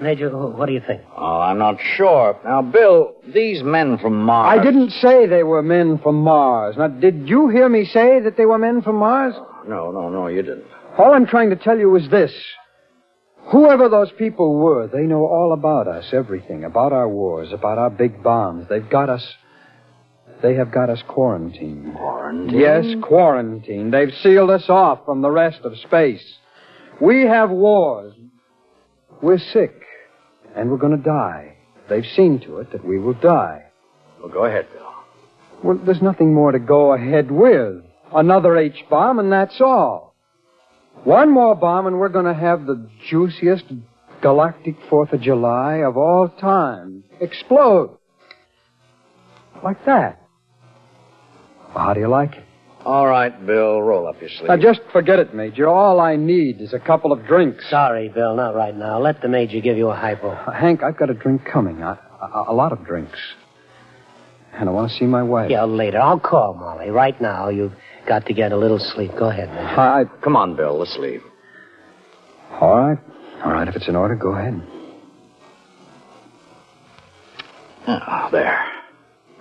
[0.00, 1.02] Major, what do you think?
[1.16, 2.38] Oh, I'm not sure.
[2.44, 4.58] Now, Bill, these men from Mars.
[4.58, 6.76] I didn't say they were men from Mars.
[6.78, 9.34] Now, did you hear me say that they were men from Mars?
[9.66, 10.64] No, no, no, you didn't.
[10.98, 12.32] All I'm trying to tell you is this.
[13.50, 17.88] Whoever those people were, they know all about us, everything, about our wars, about our
[17.88, 18.66] big bombs.
[18.68, 19.26] They've got us.
[20.42, 21.94] They have got us quarantined.
[21.96, 22.60] Quarantined?
[22.60, 23.92] Yes, quarantined.
[23.92, 26.22] They've sealed us off from the rest of space.
[27.00, 28.14] We have wars.
[29.22, 29.74] We're sick,
[30.54, 31.56] and we're going to die.
[31.88, 33.64] They've seen to it that we will die.
[34.20, 34.92] Well, go ahead, Bill.
[35.64, 37.82] Well, there's nothing more to go ahead with.
[38.14, 40.07] Another H bomb, and that's all.
[41.04, 43.64] One more bomb, and we're going to have the juiciest
[44.20, 47.96] galactic Fourth of July of all time explode.
[49.62, 50.20] Like that.
[51.74, 52.44] Well, how do you like it?
[52.84, 54.48] All right, Bill, roll up your sleeve.
[54.48, 55.68] Now, just forget it, Major.
[55.68, 57.68] All I need is a couple of drinks.
[57.68, 59.00] Sorry, Bill, not right now.
[59.00, 60.30] Let the Major give you a hypo.
[60.30, 61.82] Uh, Hank, I've got a drink coming.
[61.82, 63.18] A, a, a lot of drinks.
[64.52, 65.50] And I want to see my wife.
[65.50, 65.98] Yeah, later.
[65.98, 66.90] I'll call Molly.
[66.90, 67.74] Right now, you've
[68.08, 69.12] got to get a little sleep.
[69.18, 69.80] Go ahead, Major.
[69.80, 70.04] I...
[70.24, 71.22] Come on, Bill, let's leave.
[72.60, 72.98] All right.
[73.44, 74.60] All right, if it's in order, go ahead.
[77.86, 78.64] Oh, there.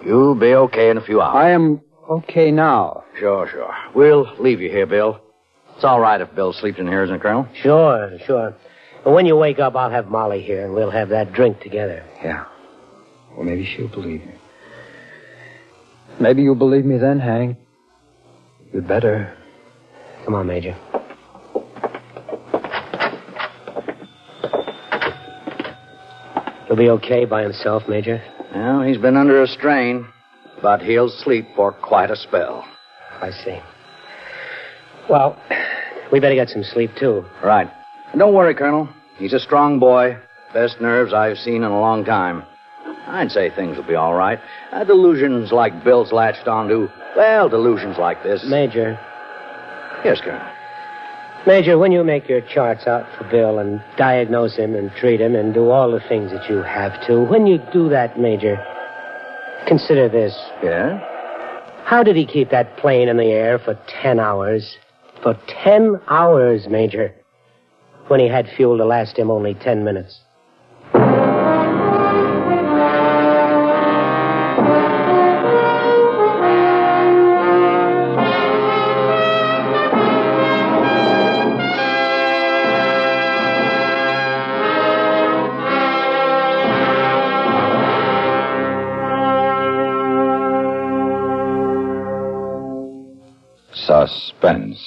[0.05, 1.35] You'll be okay in a few hours.
[1.35, 3.03] I am okay now.
[3.17, 3.73] Sure, sure.
[3.95, 5.19] We'll leave you here, Bill.
[5.75, 7.47] It's all right if Bill sleeps in here, isn't it, Colonel?
[7.61, 8.55] Sure, sure.
[9.03, 12.03] But when you wake up, I'll have Molly here, and we'll have that drink together.
[12.23, 12.45] Yeah.
[13.35, 14.33] Well, maybe she'll believe me.
[16.19, 17.57] Maybe you'll believe me then, Hank.
[18.73, 19.35] You'd better.
[20.25, 20.75] Come on, Major.
[26.67, 28.21] He'll be okay by himself, Major.
[28.53, 30.05] Well, he's been under a strain,
[30.61, 32.65] but he'll sleep for quite a spell.
[33.21, 33.59] I see.
[35.09, 35.41] Well,
[36.11, 37.25] we better get some sleep, too.
[37.43, 37.71] Right.
[38.11, 38.89] And don't worry, Colonel.
[39.17, 40.17] He's a strong boy.
[40.53, 42.43] Best nerves I've seen in a long time.
[43.07, 44.39] I'd say things will be all right.
[44.71, 48.45] Uh, delusions like Bill's latched onto, well, delusions like this.
[48.47, 48.97] Major.
[50.05, 50.53] Yes, Colonel.
[51.47, 55.33] Major, when you make your charts out for Bill and diagnose him and treat him
[55.33, 58.63] and do all the things that you have to, when you do that, Major,
[59.67, 60.35] consider this.
[60.61, 60.99] Yeah?
[61.85, 64.77] How did he keep that plane in the air for ten hours?
[65.23, 67.15] For ten hours, Major.
[68.09, 70.19] When he had fuel to last him only ten minutes.
[94.41, 94.77] Suspense.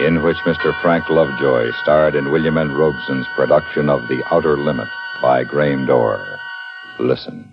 [0.00, 0.78] In which Mr.
[0.82, 2.72] Frank Lovejoy starred in William N.
[2.72, 4.88] Robson's production of The Outer Limit
[5.22, 6.38] by Graham Doar.
[6.98, 7.48] Listen.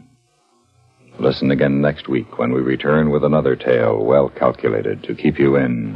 [1.19, 5.55] Listen again next week when we return with another tale well calculated to keep you
[5.55, 5.93] in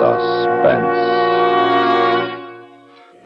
[0.00, 1.08] suspense.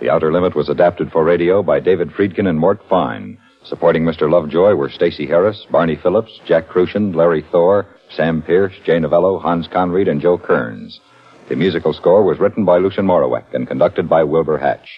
[0.01, 3.39] The Outer Limit was adapted for radio by David Friedkin and Mort Fine.
[3.65, 4.31] Supporting Mr.
[4.31, 9.67] Lovejoy were Stacy Harris, Barney Phillips, Jack Kruschen, Larry Thor, Sam Pierce, Jay Novello, Hans
[9.69, 11.01] Conried, and Joe Kearns.
[11.49, 14.89] The musical score was written by Lucien Moraweck and conducted by Wilbur Hatch.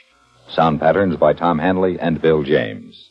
[0.49, 3.11] Sound patterns by Tom Hanley and Bill James.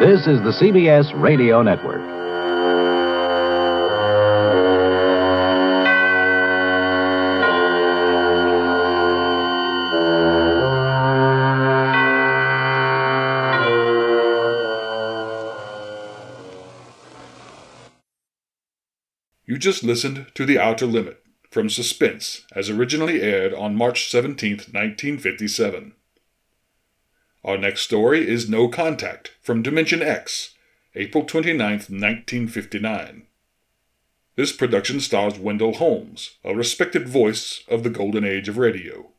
[0.00, 2.11] This is the CBS Radio Network.
[19.62, 25.92] Just listened to The Outer Limit from Suspense, as originally aired on March 17, 1957.
[27.44, 30.54] Our next story is No Contact from Dimension X,
[30.96, 33.26] April 29, 1959.
[34.34, 39.10] This production stars Wendell Holmes, a respected voice of the golden age of radio.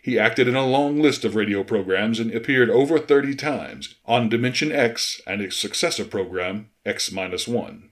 [0.00, 4.28] He acted in a long list of radio programs and appeared over 30 times on
[4.28, 7.90] Dimension X and its successor program, X 1.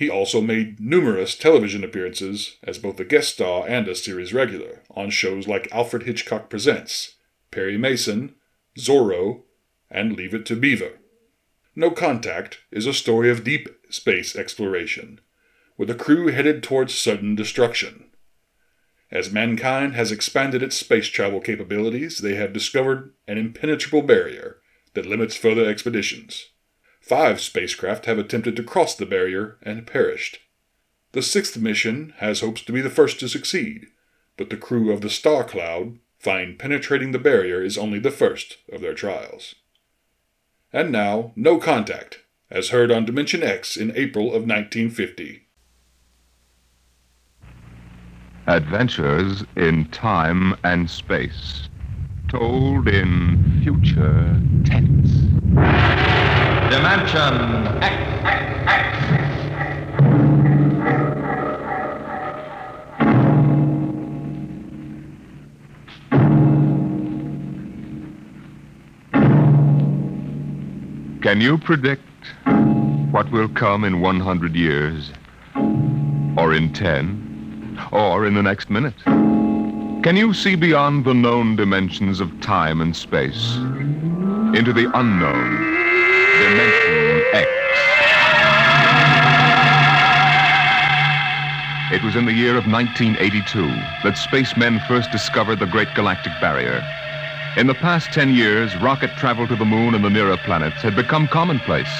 [0.00, 4.82] He also made numerous television appearances as both a guest star and a series regular
[4.92, 7.16] on shows like Alfred Hitchcock Presents,
[7.50, 8.34] Perry Mason,
[8.78, 9.42] Zorro,
[9.90, 11.00] and Leave It to Beaver.
[11.76, 15.20] No Contact is a story of deep space exploration,
[15.76, 18.06] with a crew headed towards sudden destruction.
[19.10, 24.62] As mankind has expanded its space travel capabilities, they have discovered an impenetrable barrier
[24.94, 26.46] that limits further expeditions.
[27.10, 30.38] Five spacecraft have attempted to cross the barrier and perished.
[31.10, 33.88] The sixth mission has hopes to be the first to succeed,
[34.36, 38.58] but the crew of the Star Cloud find penetrating the barrier is only the first
[38.72, 39.56] of their trials.
[40.72, 45.48] And now, No Contact, as heard on Dimension X in April of 1950.
[48.46, 51.68] Adventures in time and space,
[52.28, 56.09] told in future tense.
[56.70, 57.96] Dimension X.
[71.20, 72.02] Can you predict
[73.10, 75.10] what will come in 100 years?
[76.36, 77.80] Or in 10?
[77.90, 78.94] Or in the next minute?
[80.04, 83.56] Can you see beyond the known dimensions of time and space
[84.54, 85.79] into the unknown
[91.92, 93.66] It was in the year of 1982
[94.04, 96.80] that spacemen first discovered the Great Galactic Barrier.
[97.56, 100.94] In the past 10 years, rocket travel to the moon and the nearer planets had
[100.94, 101.92] become commonplace.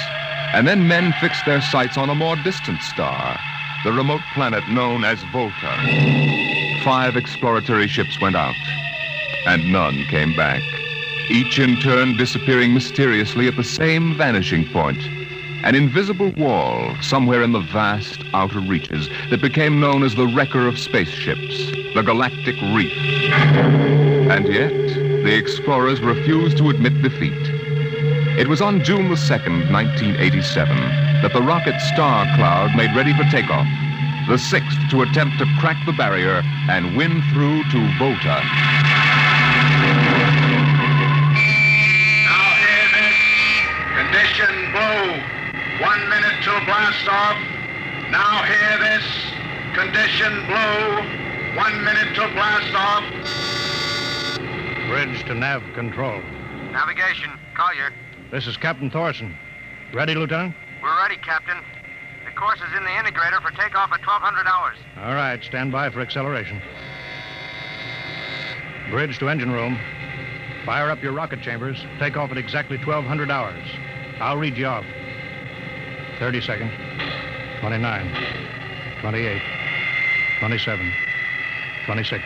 [0.54, 3.36] And then men fixed their sights on a more distant star,
[3.82, 5.74] the remote planet known as Volta.
[6.84, 8.54] Five exploratory ships went out,
[9.46, 10.62] and none came back,
[11.30, 15.19] each in turn disappearing mysteriously at the same vanishing point
[15.62, 20.66] an invisible wall somewhere in the vast outer reaches that became known as the wrecker
[20.66, 22.92] of spaceships, the Galactic Reef.
[24.30, 24.72] And yet,
[25.22, 27.32] the explorers refused to admit defeat.
[28.38, 30.76] It was on June the 2nd, 1987,
[31.22, 33.66] that the rocket Star Cloud made ready for takeoff,
[34.28, 38.40] the sixth to attempt to crack the barrier and win through to Volta.
[43.94, 45.39] Condition blue.
[45.80, 47.38] One minute till blast off.
[48.10, 49.02] Now hear this.
[49.74, 51.56] Condition blue.
[51.56, 53.04] One minute till blast off.
[54.88, 56.20] Bridge to nav control.
[56.72, 57.94] Navigation, Collier.
[58.30, 59.34] This is Captain Thorson.
[59.94, 60.54] Ready, Lieutenant?
[60.82, 61.56] We're ready, Captain.
[62.26, 64.76] The course is in the integrator for takeoff at 1200 hours.
[64.98, 66.60] All right, stand by for acceleration.
[68.90, 69.78] Bridge to engine room.
[70.66, 71.82] Fire up your rocket chambers.
[71.98, 73.66] Take off at exactly 1200 hours.
[74.20, 74.84] I'll read you off.
[76.20, 76.70] 30 seconds.
[77.60, 79.00] 29.
[79.00, 79.42] 28.
[80.38, 80.92] 27.
[81.86, 82.22] 26.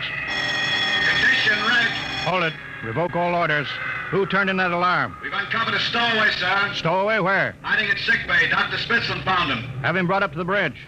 [1.07, 1.87] Condition red.
[2.27, 2.53] Hold it.
[2.83, 3.67] Revoke all orders.
[4.11, 5.15] Who turned in that alarm?
[5.23, 6.73] We've uncovered a stowaway, sir.
[6.75, 7.55] Stowaway where?
[7.61, 8.49] Hiding at sick bay.
[8.49, 8.75] Dr.
[8.75, 9.63] Spitzlin found him.
[9.79, 10.85] Have him brought up to the bridge.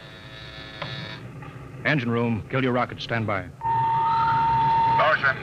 [1.86, 2.43] Engine room.
[2.49, 3.01] Kill your rocket.
[3.01, 3.43] Stand by.
[4.99, 5.38] Thorson,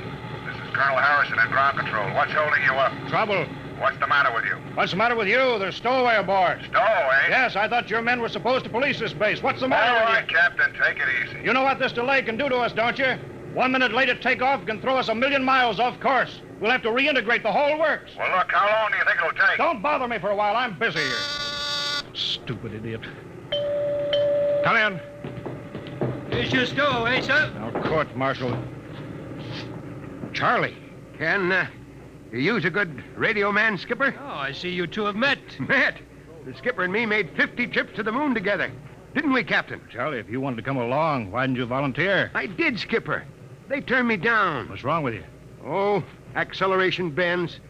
[0.44, 2.12] this is Colonel Harrison in ground control.
[2.14, 2.92] What's holding you up?
[3.08, 3.46] Trouble.
[3.78, 4.56] What's the matter with you?
[4.74, 5.58] What's the matter with you?
[5.58, 6.64] There's stowaway aboard.
[6.70, 7.26] Stowaway?
[7.28, 9.42] Yes, I thought your men were supposed to police this base.
[9.42, 11.38] What's the matter All with right, Captain, take it easy.
[11.38, 11.44] you?
[11.46, 13.16] You know what this delay can do to us, don't you?
[13.52, 16.40] One minute late at takeoff can throw us a million miles off course.
[16.60, 18.12] We'll have to reintegrate the whole works.
[18.16, 19.58] Well, look, how long do you think it'll take?
[19.58, 20.56] Don't bother me for a while.
[20.56, 22.04] I'm busy here.
[22.14, 23.02] Stupid idiot.
[24.64, 25.00] Come in.
[26.30, 27.52] Here's your stowaway, sir.
[27.54, 28.56] Now, court martial.
[30.32, 30.76] Charlie.
[31.18, 31.66] Can uh,
[32.34, 34.14] you use a good radio man, Skipper?
[34.20, 35.38] Oh, I see you two have met.
[35.60, 35.98] Met?
[36.44, 38.70] The skipper and me made 50 trips to the moon together.
[39.14, 39.80] Didn't we, Captain?
[39.90, 42.30] Charlie, if you wanted to come along, why didn't you volunteer?
[42.34, 43.24] I did, Skipper.
[43.68, 44.68] They turned me down.
[44.68, 45.24] What's wrong with you?
[45.64, 46.02] Oh,
[46.34, 47.60] acceleration bends.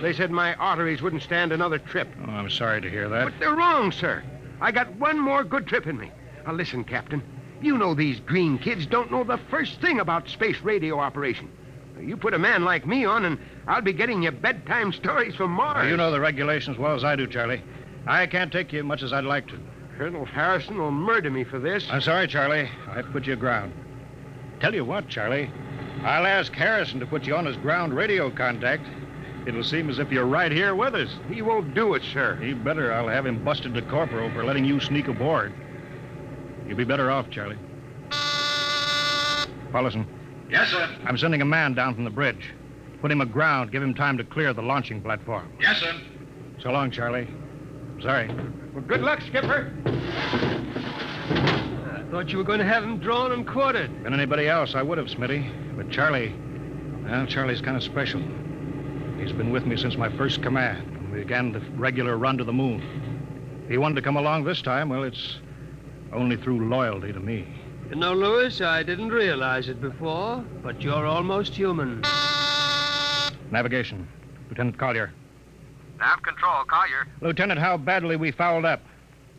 [0.00, 2.08] They said my arteries wouldn't stand another trip.
[2.24, 3.24] Oh, I'm sorry to hear that.
[3.24, 4.22] But they're wrong, sir.
[4.60, 6.12] I got one more good trip in me.
[6.46, 7.22] Now, listen, Captain.
[7.60, 11.50] You know these green kids don't know the first thing about space radio operation.
[12.02, 15.50] You put a man like me on, and I'll be getting you bedtime stories from
[15.52, 15.88] Mars.
[15.88, 17.62] You know the regulations as well as I do, Charlie.
[18.06, 19.58] I can't take you much as I'd like to.
[19.98, 21.86] Colonel Harrison will murder me for this.
[21.90, 22.70] I'm sorry, Charlie.
[22.88, 23.72] I have to put you aground.
[24.60, 25.50] Tell you what, Charlie.
[26.02, 28.86] I'll ask Harrison to put you on his ground radio contact.
[29.46, 31.14] It'll seem as if you're right here with us.
[31.30, 32.36] He won't do it, sir.
[32.36, 32.92] He better.
[32.92, 35.52] I'll have him busted to corporal for letting you sneak aboard.
[36.66, 37.58] You'll be better off, Charlie.
[39.70, 40.06] Paulison.
[40.50, 40.88] Yes, sir.
[41.04, 42.52] I'm sending a man down from the bridge.
[43.00, 43.72] Put him aground.
[43.72, 45.52] Give him time to clear the launching platform.
[45.60, 45.94] Yes, sir.
[46.60, 47.28] So long, Charlie.
[48.02, 48.28] Sorry.
[48.74, 49.72] Well, good luck, Skipper.
[49.86, 54.02] I thought you were going to have him drawn and quartered.
[54.02, 55.76] Been anybody else, I would have, Smitty.
[55.76, 56.34] But Charlie,
[57.04, 58.20] well, Charlie's kind of special.
[59.18, 62.44] He's been with me since my first command, when we began the regular run to
[62.44, 62.82] the moon.
[63.64, 65.38] If he wanted to come along this time, well, it's
[66.12, 67.46] only through loyalty to me.
[67.90, 72.04] You know, Lewis, I didn't realize it before, but you're almost human.
[73.50, 74.06] Navigation.
[74.48, 75.12] Lieutenant Collier.
[75.98, 77.08] Nav control, Collier.
[77.20, 78.80] Lieutenant, how badly we fouled up.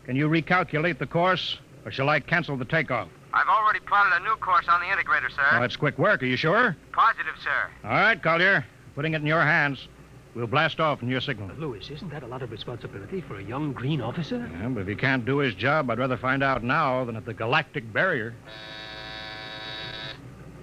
[0.05, 3.07] Can you recalculate the course, or shall I cancel the takeoff?
[3.33, 5.47] I've already plotted a new course on the integrator, sir.
[5.53, 6.21] Well, that's quick work.
[6.21, 6.75] Are you sure?
[6.91, 7.69] Positive, sir.
[7.85, 8.65] All right, Collier.
[8.95, 9.87] Putting it in your hands.
[10.33, 11.51] We'll blast off in your signal.
[11.57, 14.49] Lewis, isn't that a lot of responsibility for a young green officer?
[14.59, 17.25] Yeah, but if he can't do his job, I'd rather find out now than at
[17.25, 18.33] the galactic barrier.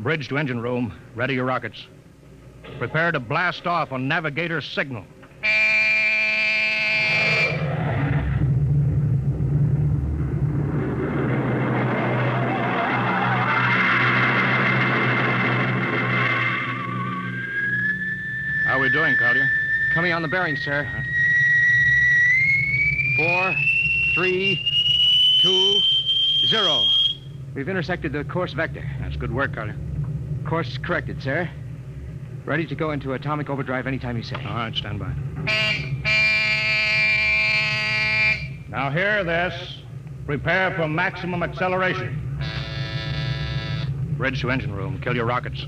[0.00, 0.94] Bridge to engine room.
[1.14, 1.86] Ready your rockets.
[2.78, 5.04] Prepare to blast off on navigator's signal.
[20.28, 20.86] The bearing, sir.
[23.16, 23.54] Four,
[24.14, 24.60] three,
[25.40, 25.78] two,
[26.46, 26.84] zero.
[27.54, 28.84] We've intersected the course vector.
[29.00, 29.76] That's good work, Collier.
[30.46, 31.50] Course corrected, sir.
[32.44, 34.36] Ready to go into atomic overdrive anytime you say.
[34.36, 35.12] All right, stand by.
[38.68, 39.82] Now hear this.
[40.26, 42.24] Prepare for maximum acceleration.
[44.18, 45.00] Bridge to engine room.
[45.00, 45.66] Kill your rockets.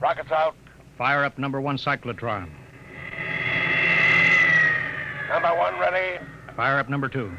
[0.00, 0.54] Rockets out.
[0.96, 2.50] Fire up number one cyclotron.
[5.30, 6.18] Number one ready.
[6.56, 7.30] Fire up number two.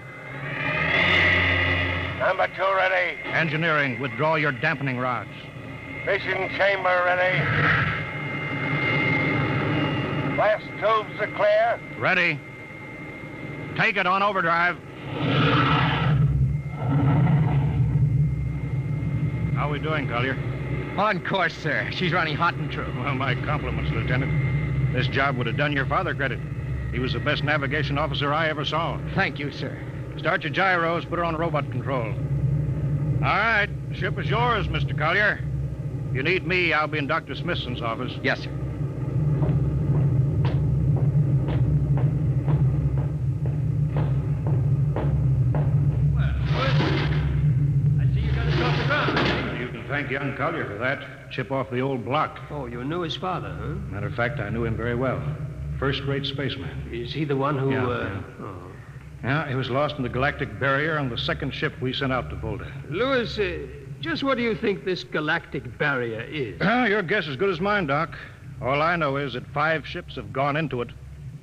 [2.19, 3.19] Number two ready.
[3.25, 5.29] Engineering, withdraw your dampening rods.
[6.05, 7.37] Fission chamber ready.
[10.37, 11.81] Blast tubes are clear.
[11.99, 12.39] Ready.
[13.75, 14.77] Take it on overdrive.
[19.53, 20.37] How are we doing, Collier?
[20.97, 21.89] On course, sir.
[21.91, 22.91] She's running hot and true.
[23.03, 24.93] Well, my compliments, Lieutenant.
[24.93, 26.39] This job would have done your father credit.
[26.91, 28.99] He was the best navigation officer I ever saw.
[29.15, 29.77] Thank you, sir.
[30.17, 32.13] Start your gyros, put her on robot control.
[33.23, 34.97] All right, the ship is yours, Mr.
[34.97, 35.39] Collier.
[36.09, 37.33] If you need me, I'll be in Dr.
[37.35, 38.11] Smithson's office.
[38.21, 38.49] Yes, sir.
[46.13, 46.35] Well,
[47.99, 49.59] I see you got us off the ground.
[49.61, 51.31] You can thank young Collier for that.
[51.31, 52.39] Chip off the old block.
[52.49, 53.75] Oh, you knew his father, huh?
[53.91, 55.21] Matter of fact, I knew him very well.
[55.81, 56.89] First rate spaceman.
[56.91, 58.03] Is he the one who, Yeah, uh...
[58.03, 58.45] yeah.
[58.45, 58.71] Oh.
[59.23, 62.29] Yeah, he was lost in the galactic barrier on the second ship we sent out
[62.29, 62.71] to Volta.
[62.87, 63.65] Lewis, uh,
[63.99, 66.59] just what do you think this galactic barrier is?
[66.61, 68.15] Ah, your guess is good as mine, Doc.
[68.61, 70.89] All I know is that five ships have gone into it,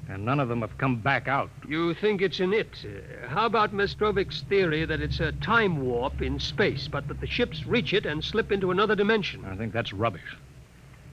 [0.09, 1.51] and none of them have come back out.
[1.67, 2.69] You think it's an it.
[2.85, 7.27] Uh, how about Mestrovic's theory that it's a time warp in space, but that the
[7.27, 9.45] ships reach it and slip into another dimension?
[9.45, 10.37] I think that's rubbish.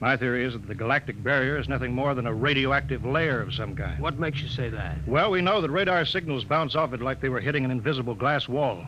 [0.00, 3.54] My theory is that the galactic barrier is nothing more than a radioactive layer of
[3.54, 3.98] some kind.
[3.98, 4.98] What makes you say that?
[5.06, 8.14] Well, we know that radar signals bounce off it like they were hitting an invisible
[8.14, 8.86] glass wall.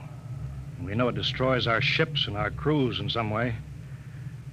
[0.76, 3.54] And we know it destroys our ships and our crews in some way.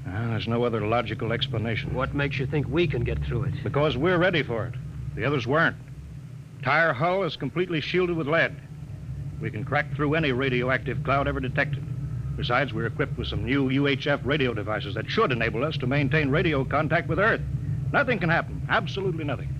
[0.08, 1.93] Ah, there's no other logical explanation.
[1.93, 3.64] What makes you think we can get through it?
[3.64, 4.76] Because we're ready for it.
[5.16, 5.76] The others weren't.
[6.64, 8.56] Tire hull is completely shielded with lead.
[9.41, 11.84] We can crack through any radioactive cloud ever detected.
[12.38, 16.30] Besides, we're equipped with some new UHF radio devices that should enable us to maintain
[16.30, 17.42] radio contact with Earth.
[17.94, 18.66] Nothing can happen.
[18.70, 19.54] Absolutely nothing.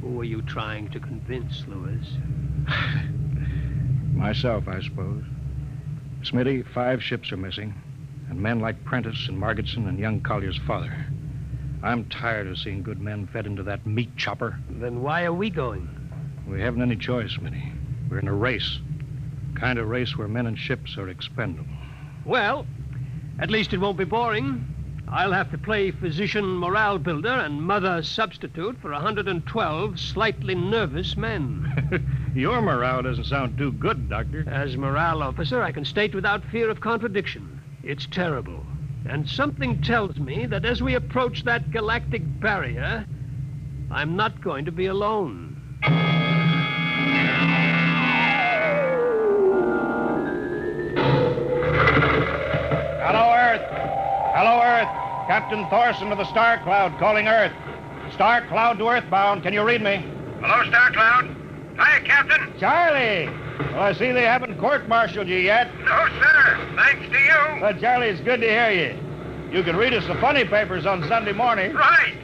[0.00, 2.06] Who are you trying to convince, Lewis?
[4.14, 5.22] Myself, I suppose.
[6.22, 7.74] Smitty, five ships are missing,
[8.30, 11.06] and men like Prentice and Margetson and young Collier's father.
[11.82, 14.58] I'm tired of seeing good men fed into that meat chopper.
[14.70, 15.88] Then why are we going?
[16.48, 17.72] We haven't any choice, Smitty.
[18.08, 18.78] We're in a race.
[19.54, 21.77] Kind of race where men and ships are expendable.
[22.28, 22.66] Well,
[23.38, 24.62] at least it won't be boring.
[25.08, 32.04] I'll have to play physician morale builder and mother substitute for 112 slightly nervous men.
[32.34, 34.44] Your morale doesn't sound too good, Doctor.
[34.46, 37.62] As morale officer, I can state without fear of contradiction.
[37.82, 38.62] It's terrible.
[39.06, 43.06] And something tells me that as we approach that galactic barrier,
[43.90, 45.47] I'm not going to be alone.
[54.38, 54.86] Hello, Earth.
[55.26, 57.50] Captain Thorson of the Star Cloud calling Earth.
[58.12, 59.42] Star Cloud to Earthbound.
[59.42, 59.96] Can you read me?
[60.40, 61.34] Hello, Star Cloud.
[61.76, 62.52] Hi, Captain.
[62.60, 63.28] Charlie.
[63.72, 65.76] Well, I see they haven't court-martialed you yet.
[65.80, 66.68] No, sir.
[66.76, 67.60] Thanks to you.
[67.62, 68.96] Well, Charlie, it's good to hear you.
[69.50, 71.74] You can read us the funny papers on Sunday morning.
[71.74, 72.14] Right.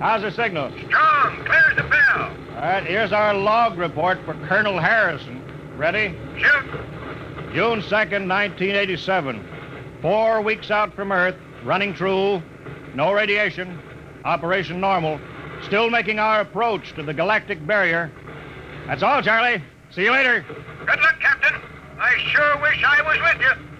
[0.00, 0.70] How's the signal?
[0.70, 1.46] Strong.
[1.46, 2.30] Clear as a bell.
[2.56, 5.42] All right, here's our log report for Colonel Harrison.
[5.78, 6.14] Ready?
[6.36, 7.54] Shoot.
[7.54, 9.48] June 2nd, 1987.
[10.02, 12.42] Four weeks out from Earth, running true,
[12.94, 13.78] no radiation,
[14.24, 15.18] operation normal,
[15.62, 18.12] still making our approach to the galactic barrier.
[18.86, 19.62] That's all, Charlie.
[19.90, 20.44] See you later.
[20.80, 21.60] Good luck, Captain.
[21.98, 23.74] I sure wish I was with you.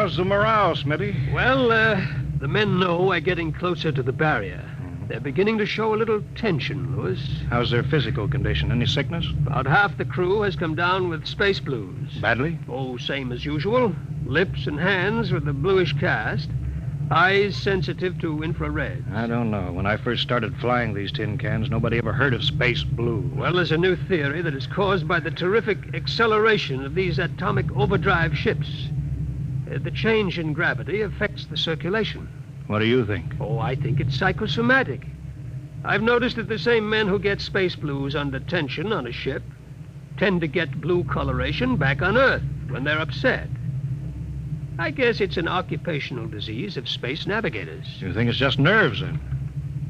[0.00, 1.32] How's the morale, Smitty?
[1.32, 2.00] Well, uh,
[2.38, 4.69] the men know we're getting closer to the barrier.
[5.10, 7.42] They're beginning to show a little tension, Lewis.
[7.48, 8.70] How's their physical condition?
[8.70, 9.26] Any sickness?
[9.44, 12.16] About half the crew has come down with space blues.
[12.22, 12.60] Badly?
[12.68, 13.92] Oh, same as usual.
[14.24, 16.48] Lips and hands with a bluish cast.
[17.10, 19.04] Eyes sensitive to infrared.
[19.12, 19.72] I don't know.
[19.72, 23.28] When I first started flying these tin cans, nobody ever heard of space blue.
[23.34, 27.68] Well, there's a new theory that is caused by the terrific acceleration of these atomic
[27.72, 28.86] overdrive ships.
[29.68, 32.28] Uh, the change in gravity affects the circulation.
[32.70, 33.24] What do you think?
[33.40, 35.04] Oh, I think it's psychosomatic.
[35.84, 39.42] I've noticed that the same men who get space blues under tension on a ship
[40.18, 43.48] tend to get blue coloration back on Earth when they're upset.
[44.78, 47.86] I guess it's an occupational disease of space navigators.
[47.98, 49.18] You think it's just nerves, then?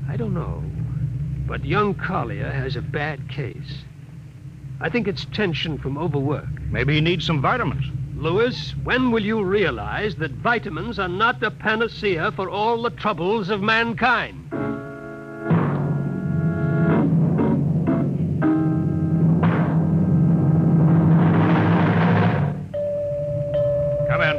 [0.09, 0.65] I don't know.
[1.47, 3.83] But young Collier has a bad case.
[4.81, 6.63] I think it's tension from overwork.
[6.71, 7.85] Maybe he needs some vitamins.
[8.21, 13.49] Lewis, when will you realize that vitamins are not a panacea for all the troubles
[13.49, 14.51] of mankind?
[24.11, 24.37] Come in.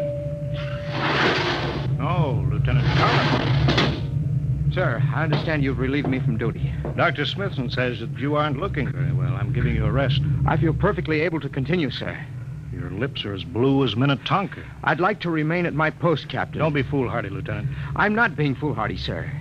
[2.00, 4.76] Oh, Lieutenant Collins.
[4.76, 6.72] Sir, I understand you've relieved me from duty.
[6.96, 7.26] Dr.
[7.26, 9.34] Smithson says that you aren't looking very well.
[9.34, 10.22] I'm giving you a rest.
[10.46, 12.24] I feel perfectly able to continue, sir.
[12.72, 14.64] Your lips are as blue as Minnetonka.
[14.84, 16.60] I'd like to remain at my post, Captain.
[16.60, 17.68] Don't be foolhardy, Lieutenant.
[17.96, 19.32] I'm not being foolhardy, sir.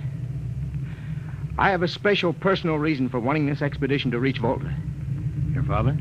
[1.57, 4.73] I have a special personal reason for wanting this expedition to reach Volta.
[5.53, 5.97] Your father?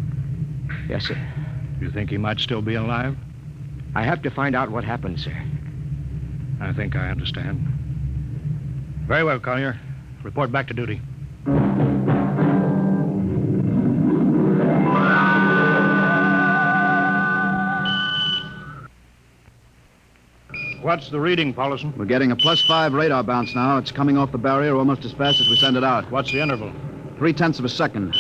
[0.89, 1.19] Yes, sir.
[1.81, 3.17] You think he might still be alive?
[3.95, 5.37] I have to find out what happened, sir.
[6.61, 7.67] I think I understand.
[9.07, 9.79] Very well, Collier.
[10.23, 11.01] Report back to duty.
[20.83, 21.95] What's the reading, Paulison?
[21.95, 23.77] We're getting a plus five radar bounce now.
[23.77, 26.11] It's coming off the barrier almost as fast as we send it out.
[26.11, 26.73] What's the interval?
[27.19, 28.15] Three tenths of a second.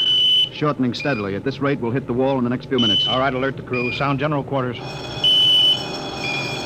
[0.52, 1.34] Shortening steadily.
[1.36, 3.08] At this rate, we'll hit the wall in the next few minutes.
[3.08, 3.90] All right, alert the crew.
[3.94, 4.76] Sound general quarters.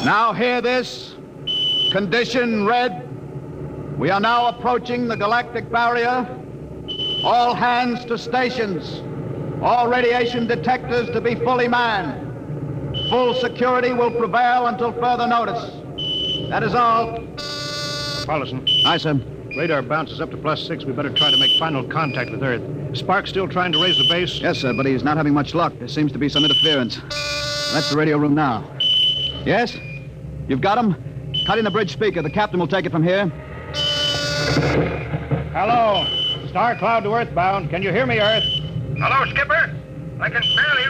[0.05, 1.15] Now hear this.
[1.93, 3.97] Condition red.
[3.97, 6.27] We are now approaching the galactic barrier.
[7.23, 9.01] All hands to stations.
[9.63, 12.21] All radiation detectors to be fully manned.
[13.11, 15.84] Full security will prevail until further notice.
[16.51, 17.19] That is all.
[18.27, 18.67] Paulison.
[18.87, 19.21] Aye, sir.
[19.57, 20.85] Radar bounces up to plus six.
[20.85, 22.63] We better try to make final contact with Earth.
[22.93, 24.41] Is Spark still trying to raise the base?
[24.41, 25.73] Yes, sir, but he's not having much luck.
[25.79, 26.97] There seems to be some interference.
[27.73, 28.65] That's the radio room now.
[29.45, 29.77] Yes?
[30.49, 30.97] You've got him?
[31.47, 32.23] Cut in the bridge speaker.
[32.23, 33.27] The captain will take it from here.
[35.53, 36.07] Hello.
[36.49, 37.71] Star Cloud to Earthbound.
[37.71, 38.45] Can you hear me, Earth?
[38.97, 39.75] Hello, Skipper.
[40.21, 40.84] I can barely you.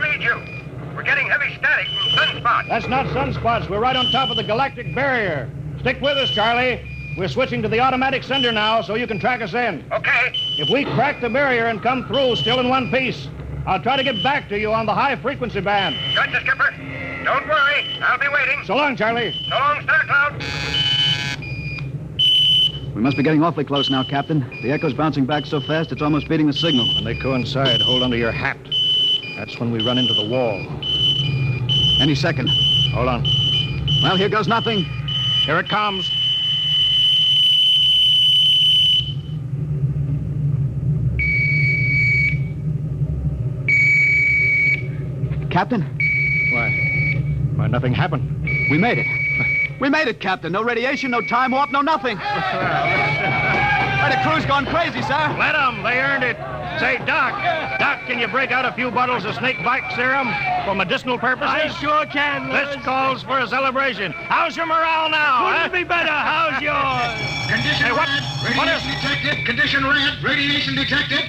[0.95, 2.69] We're getting heavy static from sunspots.
[2.69, 3.69] That's not sunspots.
[3.69, 5.51] We're right on top of the galactic barrier.
[5.81, 6.81] Stick with us, Charlie.
[7.19, 9.85] We're switching to the automatic sender now so you can track us in.
[9.93, 10.33] Okay.
[10.59, 13.29] If we crack the barrier and come through still in one piece,
[13.67, 15.97] I'll try to get back to you on the high frequency band.
[16.15, 16.71] Gotcha, Skipper.
[17.25, 17.99] Don't worry.
[18.01, 18.63] I'll be waiting.
[18.65, 19.33] So long, Charlie.
[19.49, 20.45] So long, Star Cloud.
[22.95, 24.41] We must be getting awfully close now, Captain.
[24.63, 26.87] The echo's bouncing back so fast it's almost beating the signal.
[26.95, 28.59] When they coincide, hold onto your hat.
[29.47, 30.59] That's when we run into the wall.
[32.01, 32.49] Any second.
[32.95, 33.25] Hold on.
[34.03, 34.85] Well, here goes nothing.
[35.45, 36.09] Here it comes.
[45.51, 45.83] Captain,
[46.51, 47.53] Why?
[47.57, 48.45] Why, nothing happened.
[48.71, 49.07] we made it.
[49.79, 50.53] We made it, Captain.
[50.53, 52.17] No radiation, no time warp, no nothing.
[54.05, 55.35] Why, the crew's gone crazy, sir.
[55.39, 55.83] Let them.
[55.83, 56.37] They earned it.
[56.79, 57.33] Say, Doc,
[57.81, 60.29] Doc, can you break out a few bottles of snake bite serum
[60.67, 61.49] for medicinal purposes?
[61.49, 64.13] I sure can, This calls for a celebration.
[64.13, 65.47] How's your morale now?
[65.47, 65.69] Couldn't huh?
[65.71, 66.11] be better.
[66.13, 67.49] How's yours?
[67.49, 68.07] Condition Hey, what-
[68.45, 68.57] red.
[68.59, 69.47] what is- Radiation detected.
[69.47, 70.23] Condition red.
[70.23, 71.25] Radiation detected.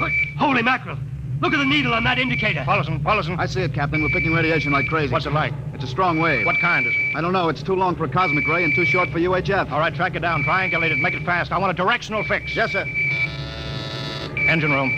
[0.00, 0.12] Good.
[0.36, 0.98] Holy mackerel.
[1.40, 2.62] Look at the needle on that indicator.
[2.64, 3.38] Paulson, Paulson.
[3.38, 4.02] I see it, Captain.
[4.02, 5.12] We're picking radiation like crazy.
[5.12, 5.52] What's it like?
[5.74, 6.46] It's a strong wave.
[6.46, 7.16] What kind is it?
[7.16, 7.50] I don't know.
[7.50, 9.70] It's too long for a cosmic ray and too short for UHF.
[9.70, 10.44] All right, track it down.
[10.44, 10.98] Triangulate it.
[10.98, 11.52] Make it fast.
[11.52, 12.56] I want a directional fix.
[12.56, 12.86] Yes, sir.
[14.48, 14.90] Engine room.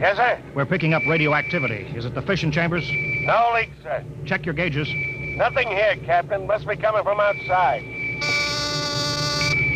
[0.00, 0.42] Yes, sir.
[0.54, 1.86] We're picking up radioactivity.
[1.94, 2.88] Is it the fission chambers?
[2.90, 4.02] No leak, sir.
[4.24, 4.88] Check your gauges.
[5.36, 6.46] Nothing here, Captain.
[6.46, 7.82] Must be coming from outside.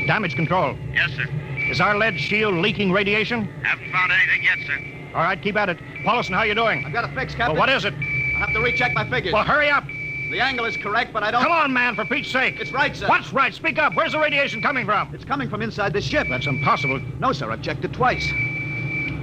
[0.06, 0.74] Damage control.
[0.94, 1.26] Yes, sir.
[1.70, 3.44] Is our lead shield leaking radiation?
[3.62, 4.97] Haven't found anything yet, sir.
[5.14, 5.78] All right, keep at it.
[6.04, 6.84] Paulson, how you doing?
[6.84, 7.58] I've got a fix, Well, Captain.
[7.58, 7.94] what is it?
[7.94, 9.32] I have to recheck my figures.
[9.32, 9.84] Well, hurry up.
[10.30, 11.42] The angle is correct, but I don't.
[11.42, 12.60] Come on, man, for Pete's sake.
[12.60, 13.08] It's right, sir.
[13.08, 13.52] What's right?
[13.54, 13.94] Speak up.
[13.94, 15.14] Where's the radiation coming from?
[15.14, 16.26] It's coming from inside the ship.
[16.28, 17.00] That's impossible.
[17.18, 17.50] No, sir.
[17.50, 18.30] I've checked it twice.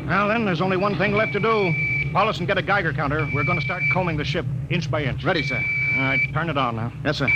[0.07, 1.73] Well, then, there's only one thing left to do.
[2.11, 3.27] Paulson, get a Geiger counter.
[3.35, 5.23] We're going to start combing the ship inch by inch.
[5.23, 5.57] Ready, sir.
[5.95, 6.91] All right, turn it on now.
[7.03, 7.27] Yes, sir.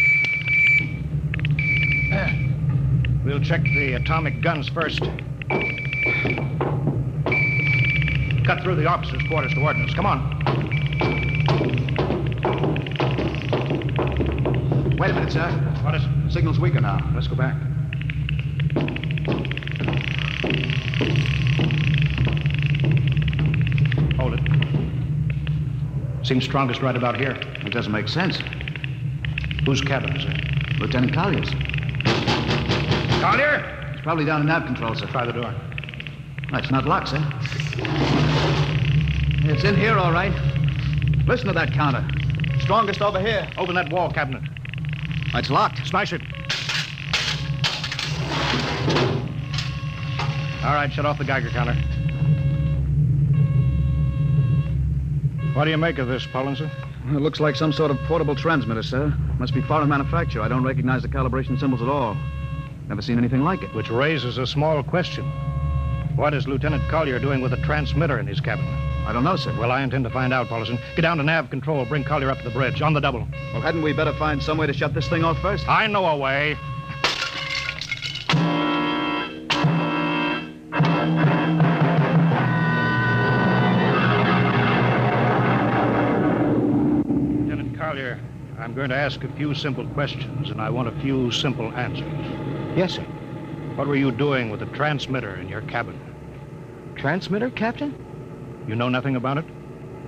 [3.24, 5.02] We'll check the atomic guns first.
[8.50, 9.94] Cut through the officers' quarters to ordnance.
[9.94, 10.40] Come on.
[14.98, 15.52] Wait a minute, sir.
[15.84, 16.32] What is it?
[16.32, 16.98] Signal's weaker now.
[17.14, 17.54] Let's go back.
[24.18, 26.26] Hold it.
[26.26, 27.38] Seems strongest right about here.
[27.64, 28.40] It doesn't make sense.
[29.64, 30.80] Whose cabin is it?
[30.80, 31.52] Lieutenant Collier's.
[33.22, 33.92] Collier?
[33.94, 35.06] It's probably down in nav control, sir.
[35.06, 35.54] Try the door.
[36.52, 38.29] That's not locked, sir.
[39.52, 40.32] It's in here, all right.
[41.26, 42.08] Listen to that counter.
[42.60, 43.50] Strongest over here.
[43.58, 44.44] Open that wall cabinet.
[45.34, 45.86] It's locked.
[45.88, 46.22] Smash it.
[50.64, 51.74] All right, shut off the Geiger counter.
[55.56, 56.70] What do you make of this, Paulison?
[57.08, 59.12] It looks like some sort of portable transmitter, sir.
[59.40, 60.44] Must be foreign manufacture.
[60.44, 62.16] I don't recognize the calibration symbols at all.
[62.88, 63.74] Never seen anything like it.
[63.74, 65.26] Which raises a small question.
[66.16, 68.68] What is Lieutenant Collier doing with a transmitter in his cabin?
[69.10, 69.52] I don't know, sir.
[69.58, 70.78] Well, I intend to find out, Paulson.
[70.96, 71.84] Get down to nav control.
[71.84, 73.28] Bring Collier up to the bridge on the double.
[73.54, 75.68] Well, hadn't we better find some way to shut this thing off first?
[75.68, 76.56] I know a way.
[87.48, 88.20] Lieutenant Collier,
[88.60, 92.78] I'm going to ask a few simple questions, and I want a few simple answers.
[92.78, 93.02] Yes, sir.
[93.74, 96.00] What were you doing with the transmitter in your cabin?
[96.96, 98.06] Transmitter, Captain?
[98.70, 99.46] You know nothing about it?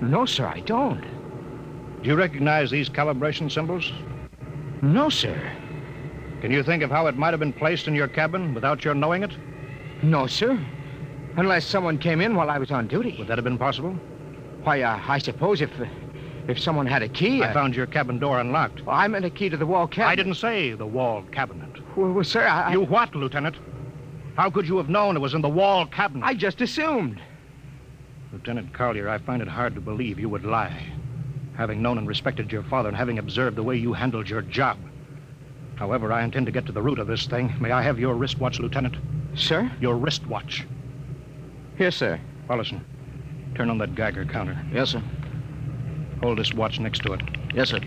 [0.01, 1.01] No, sir, I don't.
[1.01, 3.91] Do you recognize these calibration symbols?
[4.84, 5.36] No, sir.
[6.41, 8.93] Can you think of how it might have been placed in your cabin without your
[8.93, 9.32] knowing it?
[10.03, 10.64] No, sir.
[11.38, 13.16] Unless someone came in while I was on duty.
[13.18, 13.93] Would that have been possible?
[14.62, 15.86] Why, uh, I suppose if uh,
[16.47, 17.41] if someone had a key.
[17.41, 18.82] I uh, found your cabin door unlocked.
[18.88, 20.12] I meant a key to the wall cabinet.
[20.12, 21.80] I didn't say the wall cabinet.
[21.97, 23.55] Well, well sir, I, You what, Lieutenant?
[24.36, 26.24] How could you have known it was in the wall cabinet?
[26.24, 27.20] I just assumed.
[28.32, 30.86] Lieutenant Collier, I find it hard to believe you would lie.
[31.57, 34.77] Having known and respected your father and having observed the way you handled your job.
[35.75, 37.53] However, I intend to get to the root of this thing.
[37.59, 38.95] May I have your wristwatch, Lieutenant?
[39.36, 39.69] Sir?
[39.82, 40.65] Your wristwatch.
[41.77, 42.21] Here, sir.
[42.47, 42.82] Paulison,
[43.55, 44.57] turn on that Geiger counter.
[44.71, 45.03] Yes, sir.
[46.21, 47.21] Hold this watch next to it.
[47.53, 47.79] Yes, sir.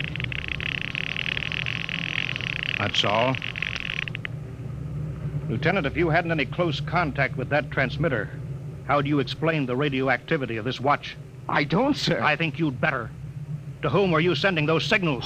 [2.79, 3.37] That's all.
[5.49, 8.29] Lieutenant, if you hadn't any close contact with that transmitter,
[8.87, 11.17] how do you explain the radioactivity of this watch?
[11.49, 12.23] I don't, sir.
[12.23, 13.11] I think you'd better.
[13.83, 15.25] To whom were you sending those signals?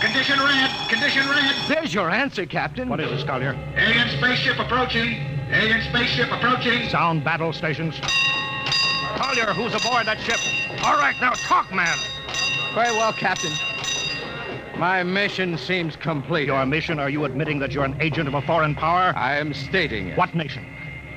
[0.00, 0.70] Condition red.
[0.88, 1.54] Condition red.
[1.68, 2.88] There's your answer, Captain.
[2.88, 3.56] What is it, Collier?
[3.76, 5.14] Alien spaceship approaching.
[5.50, 6.88] Alien spaceship approaching.
[6.88, 7.98] Sound battle stations.
[9.16, 10.38] Collier, who's aboard that ship?
[10.84, 11.96] All right, now talk, man.
[12.74, 13.52] Very well, Captain.
[14.78, 16.46] My mission seems complete.
[16.46, 16.98] Your mission?
[16.98, 19.14] Are you admitting that you're an agent of a foreign power?
[19.16, 20.18] I am stating it.
[20.18, 20.66] What nation?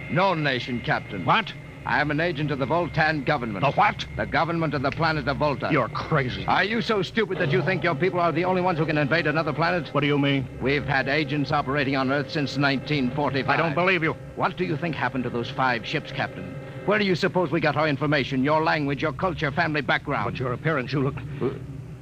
[0.09, 1.25] No nation, Captain.
[1.25, 1.51] What?
[1.89, 3.65] I am an agent of the Voltan government.
[3.65, 4.05] The what?
[4.15, 5.69] The government of the planet of Volta.
[5.71, 6.45] You're crazy.
[6.45, 8.99] Are you so stupid that you think your people are the only ones who can
[8.99, 9.91] invade another planet?
[9.91, 10.47] What do you mean?
[10.61, 13.49] We've had agents operating on Earth since 1945.
[13.49, 14.15] I don't believe you.
[14.35, 16.53] What do you think happened to those five ships, Captain?
[16.85, 18.43] Where do you suppose we got our information?
[18.43, 20.25] Your language, your culture, family background?
[20.25, 21.15] But your appearance, you look.
[21.41, 21.49] Uh,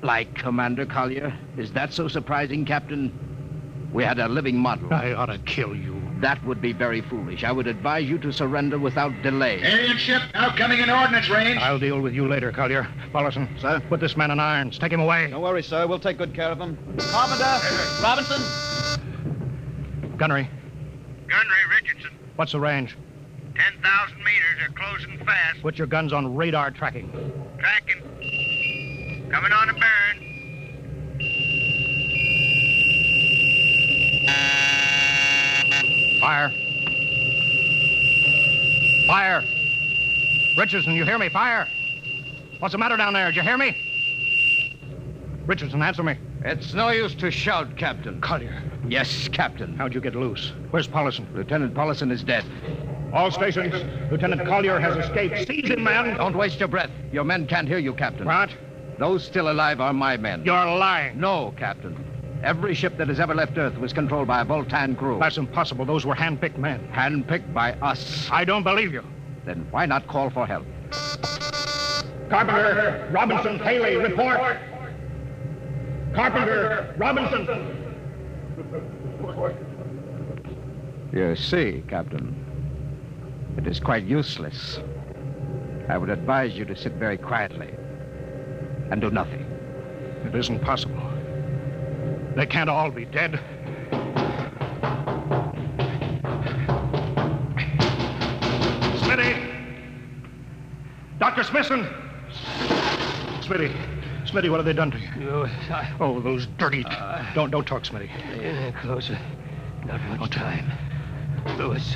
[0.02, 1.34] like Commander Collier?
[1.56, 3.10] Is that so surprising, Captain?
[3.94, 4.94] We had a living model.
[4.94, 5.97] I ought to kill you.
[6.22, 7.44] That would be very foolish.
[7.44, 9.62] I would advise you to surrender without delay.
[9.64, 11.60] Alien ship now coming in ordnance range.
[11.60, 12.88] I'll deal with you later, Collier.
[13.14, 13.48] Paulison.
[13.62, 13.82] Sir?
[13.88, 14.80] Put this man in irons.
[14.80, 15.30] Take him away.
[15.30, 15.86] Don't worry, sir.
[15.86, 16.76] We'll take good care of him.
[16.98, 18.02] Carpenter!
[18.02, 18.42] Robinson!
[20.18, 20.50] Gunnery.
[21.28, 22.12] Gunnery Richardson.
[22.36, 22.98] What's the range?
[23.56, 24.34] 10,000 meters.
[24.60, 25.62] They're closing fast.
[25.62, 27.12] Put your guns on radar tracking.
[27.60, 28.02] Tracking.
[29.30, 30.27] Coming on a burn.
[36.28, 36.52] Fire.
[39.08, 39.44] Fire.
[40.58, 41.30] Richardson, you hear me?
[41.30, 41.70] Fire.
[42.60, 43.28] What's the matter down there?
[43.28, 43.74] Did you hear me?
[45.46, 46.18] Richardson, answer me.
[46.44, 48.20] It's no use to shout, Captain.
[48.20, 48.62] Collier.
[48.90, 49.78] Yes, Captain.
[49.78, 50.52] How'd you get loose?
[50.72, 51.34] Where's Paulison?
[51.34, 52.44] Lieutenant Paulison is dead.
[53.14, 53.74] All stations.
[54.12, 55.48] Lieutenant Collier has escaped.
[55.48, 56.18] Seize him, man.
[56.18, 56.92] Don't waste your breath.
[57.14, 58.26] Your men can't hear you, Captain.
[58.26, 58.50] What?
[59.00, 60.44] Those still alive are my men.
[60.44, 61.22] You're lying.
[61.22, 61.96] No, Captain.
[62.44, 65.18] Every ship that has ever left Earth was controlled by a Voltan crew.
[65.20, 65.86] That's impossible.
[65.86, 66.88] Those were hand-picked men.
[66.94, 68.30] Handpicked by us.
[68.32, 69.04] I don't believe you.
[69.46, 70.66] Then why not call for help?
[72.30, 74.58] Carpenter, Robinson, Haley, report.
[76.14, 77.74] Carpenter, Robinson.
[81.14, 82.36] You see, Captain,
[83.58, 84.80] it is quite useless.
[85.90, 87.74] I would advise you to sit very quietly
[88.92, 89.46] and do nothing.
[90.26, 91.07] It isn't possible.
[92.38, 93.40] They can't all be dead.
[99.00, 99.56] Smitty!
[101.18, 101.44] Dr.
[101.44, 101.88] Smithson!
[103.42, 103.76] Smitty.
[104.28, 105.10] Smitty, what have they done to you?
[105.20, 106.86] You, I, Oh, those dirty...
[106.86, 108.08] Uh, don't, don't talk, Smitty.
[108.40, 109.18] yeah, closer.
[109.88, 110.72] Not much time.
[111.58, 111.96] Lewis.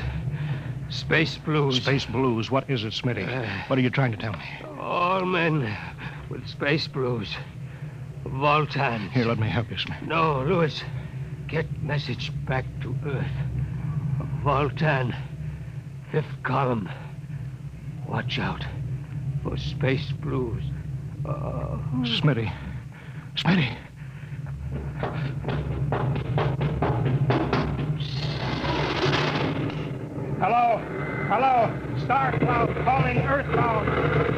[0.90, 1.84] Space blues.
[1.84, 2.50] Space blues.
[2.50, 3.28] What is it, Smitty?
[3.28, 4.44] Uh, what are you trying to tell me?
[4.80, 5.78] All men
[6.32, 7.30] with space blues.
[8.26, 9.12] Voltans.
[9.12, 10.02] Here, let me help you, Smith.
[10.04, 10.84] No, Lewis.
[11.48, 13.26] Get message back to Earth.
[14.44, 15.16] Voltan.
[16.12, 16.90] Fifth column.
[18.08, 18.66] Watch out
[19.44, 20.64] for space blues.
[21.26, 22.52] Uh, Smitty.
[23.36, 23.78] Smitty.
[30.40, 31.21] Hello?
[31.32, 31.72] Hello?
[32.04, 33.88] Star Cloud calling Earthbound.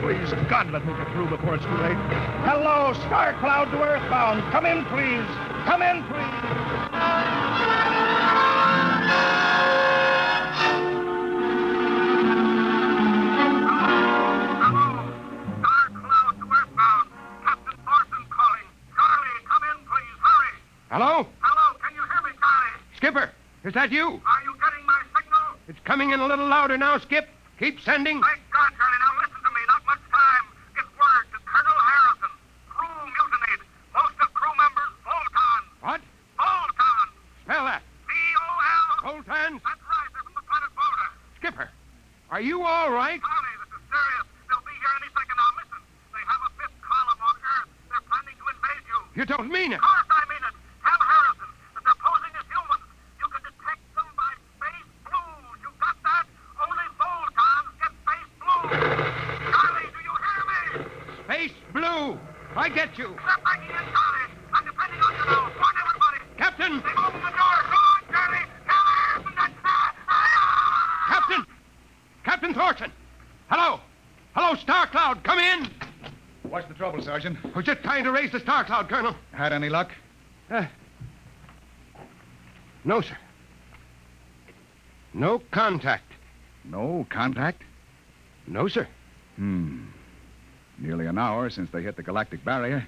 [0.04, 1.98] Please, God, let me get through before it's too late.
[2.46, 4.44] Hello, Star Cloud to Earthbound.
[4.52, 5.26] Come in, please.
[5.66, 7.44] Come in, please.
[14.62, 15.10] Hello?
[15.58, 17.10] Star Cloud to Earthbound.
[17.44, 18.70] Captain Thorson calling.
[18.94, 20.18] Charlie, come in, please.
[20.22, 20.54] Hurry.
[20.92, 22.78] Hello, Hello, can you hear me, Charlie?
[22.98, 23.32] Skipper,
[23.66, 24.22] is that you?
[24.30, 25.58] Are you getting my signal?
[25.68, 27.28] It's coming in a little louder now, Skip.
[27.60, 28.22] Keep sending.
[28.22, 28.98] Thank God, Charlie.
[29.00, 29.62] Now listen to me.
[29.68, 30.46] Not much time.
[30.76, 32.34] Get word to Colonel Harrison.
[32.70, 33.62] Crew mutinied.
[33.94, 35.62] Most of crew members Voltan.
[35.82, 36.02] What?
[36.40, 37.08] Voltan.
[37.46, 37.82] Spell that.
[38.08, 38.88] V-O-L.
[39.06, 39.62] Voltans?
[39.64, 40.10] That's right.
[40.14, 41.08] They're from the planet Volta.
[41.38, 41.70] Skipper,
[42.32, 43.22] are you all right?
[43.22, 44.26] Charlie, this is serious.
[44.50, 45.52] They'll be here any second now.
[45.62, 45.82] Listen.
[46.10, 47.70] They have a fifth column on Earth.
[47.94, 49.00] They're planning to invade you.
[49.14, 49.80] You don't mean it.
[49.80, 50.56] Of course I mean it.
[50.84, 52.86] Tell Harrison that they're posing as humans.
[53.22, 55.58] You can detect them by space blues.
[55.62, 56.26] You got that?
[56.64, 58.72] Only Voltans get space blues.
[59.52, 60.64] Charlie, do you hear me?
[61.28, 62.18] Space Blue.
[62.56, 63.10] I get you.
[63.20, 64.30] Step back in, Charlie.
[64.54, 65.52] I'm depending on you now.
[65.60, 66.20] Warn everybody.
[66.38, 66.74] Captain!
[66.82, 67.58] They've opened the door.
[67.68, 68.46] Come on, Charlie.
[68.70, 69.52] Tell Harrison that...
[71.08, 71.46] Captain!
[72.24, 72.92] Captain Thorson!
[73.50, 73.80] Hello!
[74.36, 75.70] Hello, Star Cloud, come in!
[76.44, 77.38] What's the trouble, Sergeant?
[77.56, 78.12] We're just trying to
[78.74, 79.16] raise the Star Cloud, Colonel.
[79.32, 79.92] Had any luck?
[80.50, 80.66] Uh,
[82.84, 83.18] no, sir.
[85.14, 86.12] No contact.
[86.66, 87.62] No contact?
[88.48, 88.88] No, sir.
[89.36, 89.86] Hmm.
[90.80, 92.88] Nearly an hour since they hit the galactic barrier.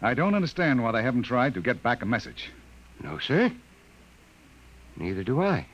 [0.00, 2.50] I don't understand why they haven't tried to get back a message.
[3.02, 3.50] No, sir.
[4.96, 5.66] Neither do I.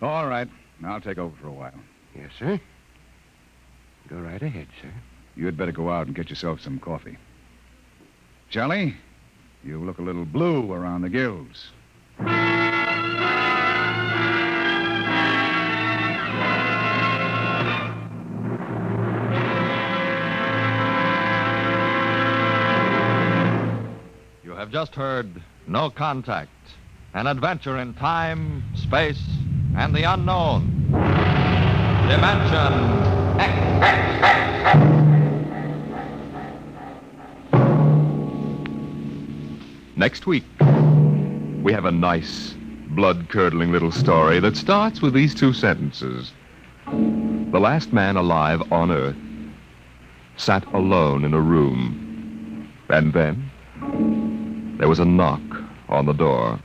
[0.00, 0.48] All right.
[0.84, 1.78] I'll take over for a while.
[2.16, 2.60] Yes, sir.
[4.08, 4.90] Go right ahead, sir.
[5.36, 7.16] You'd better go out and get yourself some coffee.
[8.52, 8.94] Charlie,
[9.64, 11.70] you look a little blue around the gills.
[24.44, 26.50] You have just heard No Contact,
[27.14, 29.24] an adventure in time, space,
[29.78, 30.90] and the unknown.
[32.06, 33.21] Dimension
[40.02, 40.42] Next week,
[41.62, 42.56] we have a nice,
[42.88, 46.32] blood curdling little story that starts with these two sentences
[46.86, 49.14] the last man alive on Earth,
[50.36, 52.68] sat alone in a room.
[52.88, 53.48] And then
[54.80, 55.40] there was a knock
[55.88, 56.58] on the door,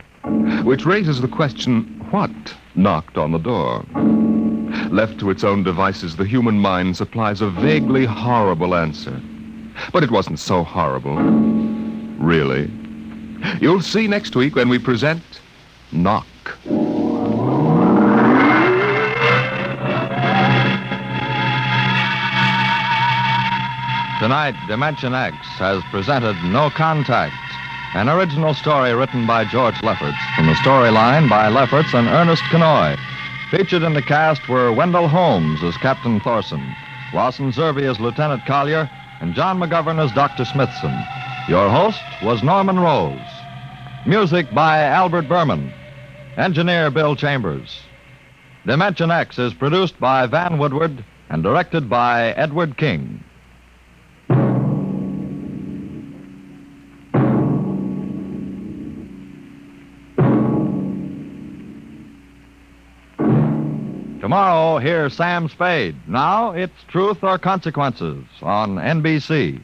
[0.64, 3.86] which raises the question what knocked on the door?
[4.90, 9.22] Left to its own devices, the human mind supplies a vaguely horrible answer.
[9.94, 11.18] But it wasn't so horrible.
[12.18, 12.72] Really.
[13.60, 15.22] You'll see next week when we present
[15.92, 16.26] Knock.
[24.20, 27.36] Tonight, Dimension X has presented No Contact,
[27.94, 32.98] an original story written by George Lefferts from the storyline by Lefferts and Ernest Kinoy.
[33.52, 36.76] Featured in the cast were Wendell Holmes as Captain Thorson,
[37.14, 38.90] Lawson Zerbe as Lieutenant Collier,
[39.22, 40.46] and John McGovern as Dr.
[40.46, 40.98] Smithson.
[41.48, 43.22] Your host was Norman Rose.
[44.06, 45.72] Music by Albert Berman.
[46.36, 47.80] Engineer Bill Chambers.
[48.66, 53.24] Dimension X is produced by Van Woodward and directed by Edward King.
[64.20, 65.95] Tomorrow, hear Sam Spade.
[66.10, 69.62] Now, it's Truth or Consequences on NBC.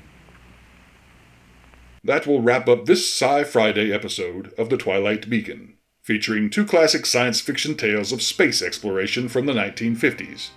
[2.06, 7.06] That will wrap up this Sci Friday episode of The Twilight Beacon, featuring two classic
[7.06, 10.50] science fiction tales of space exploration from the 1950s.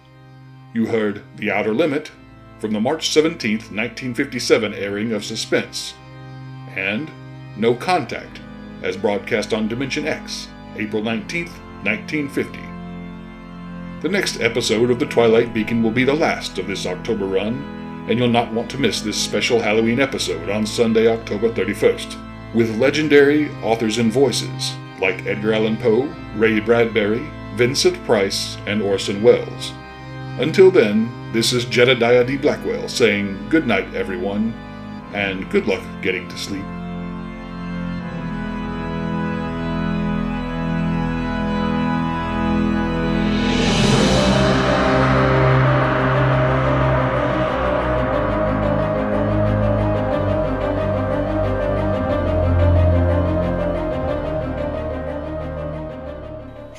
[0.74, 2.10] You heard The Outer Limit
[2.58, 5.94] from the March 17, 1957 airing of Suspense,
[6.74, 7.08] and
[7.56, 8.40] No Contact,
[8.82, 11.46] as broadcast on Dimension X, April 19,
[11.84, 12.58] 1950.
[14.02, 17.75] The next episode of The Twilight Beacon will be the last of this October run,
[18.08, 22.78] and you'll not want to miss this special Halloween episode on Sunday, October 31st, with
[22.78, 29.72] legendary authors and voices like Edgar Allan Poe, Ray Bradbury, Vincent Price, and Orson Welles.
[30.38, 32.36] Until then, this is Jedediah D.
[32.36, 34.52] Blackwell saying good night, everyone,
[35.12, 36.64] and good luck getting to sleep.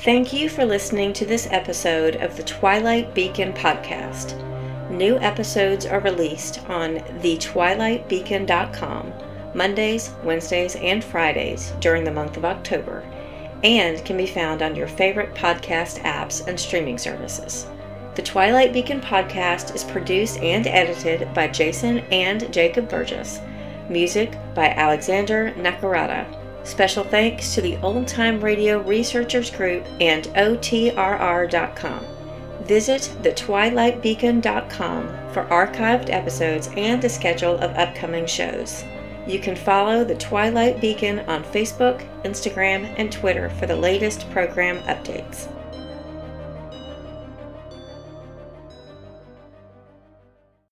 [0.08, 4.40] Thank you for listening to this episode of the Twilight Beacon podcast.
[4.88, 9.12] New episodes are released on thetwilightbeacon.com
[9.52, 13.04] Mondays, Wednesdays, and Fridays during the month of October
[13.62, 17.66] and can be found on your favorite podcast apps and streaming services.
[18.14, 23.40] The Twilight Beacon podcast is produced and edited by Jason and Jacob Burgess.
[23.90, 26.47] Music by Alexander Nakarada.
[26.68, 32.04] Special thanks to the Old Time Radio Researchers Group and OTRR.com.
[32.64, 38.84] Visit thetwilightbeacon.com for archived episodes and the schedule of upcoming shows.
[39.26, 44.76] You can follow the Twilight Beacon on Facebook, Instagram, and Twitter for the latest program
[44.82, 45.48] updates.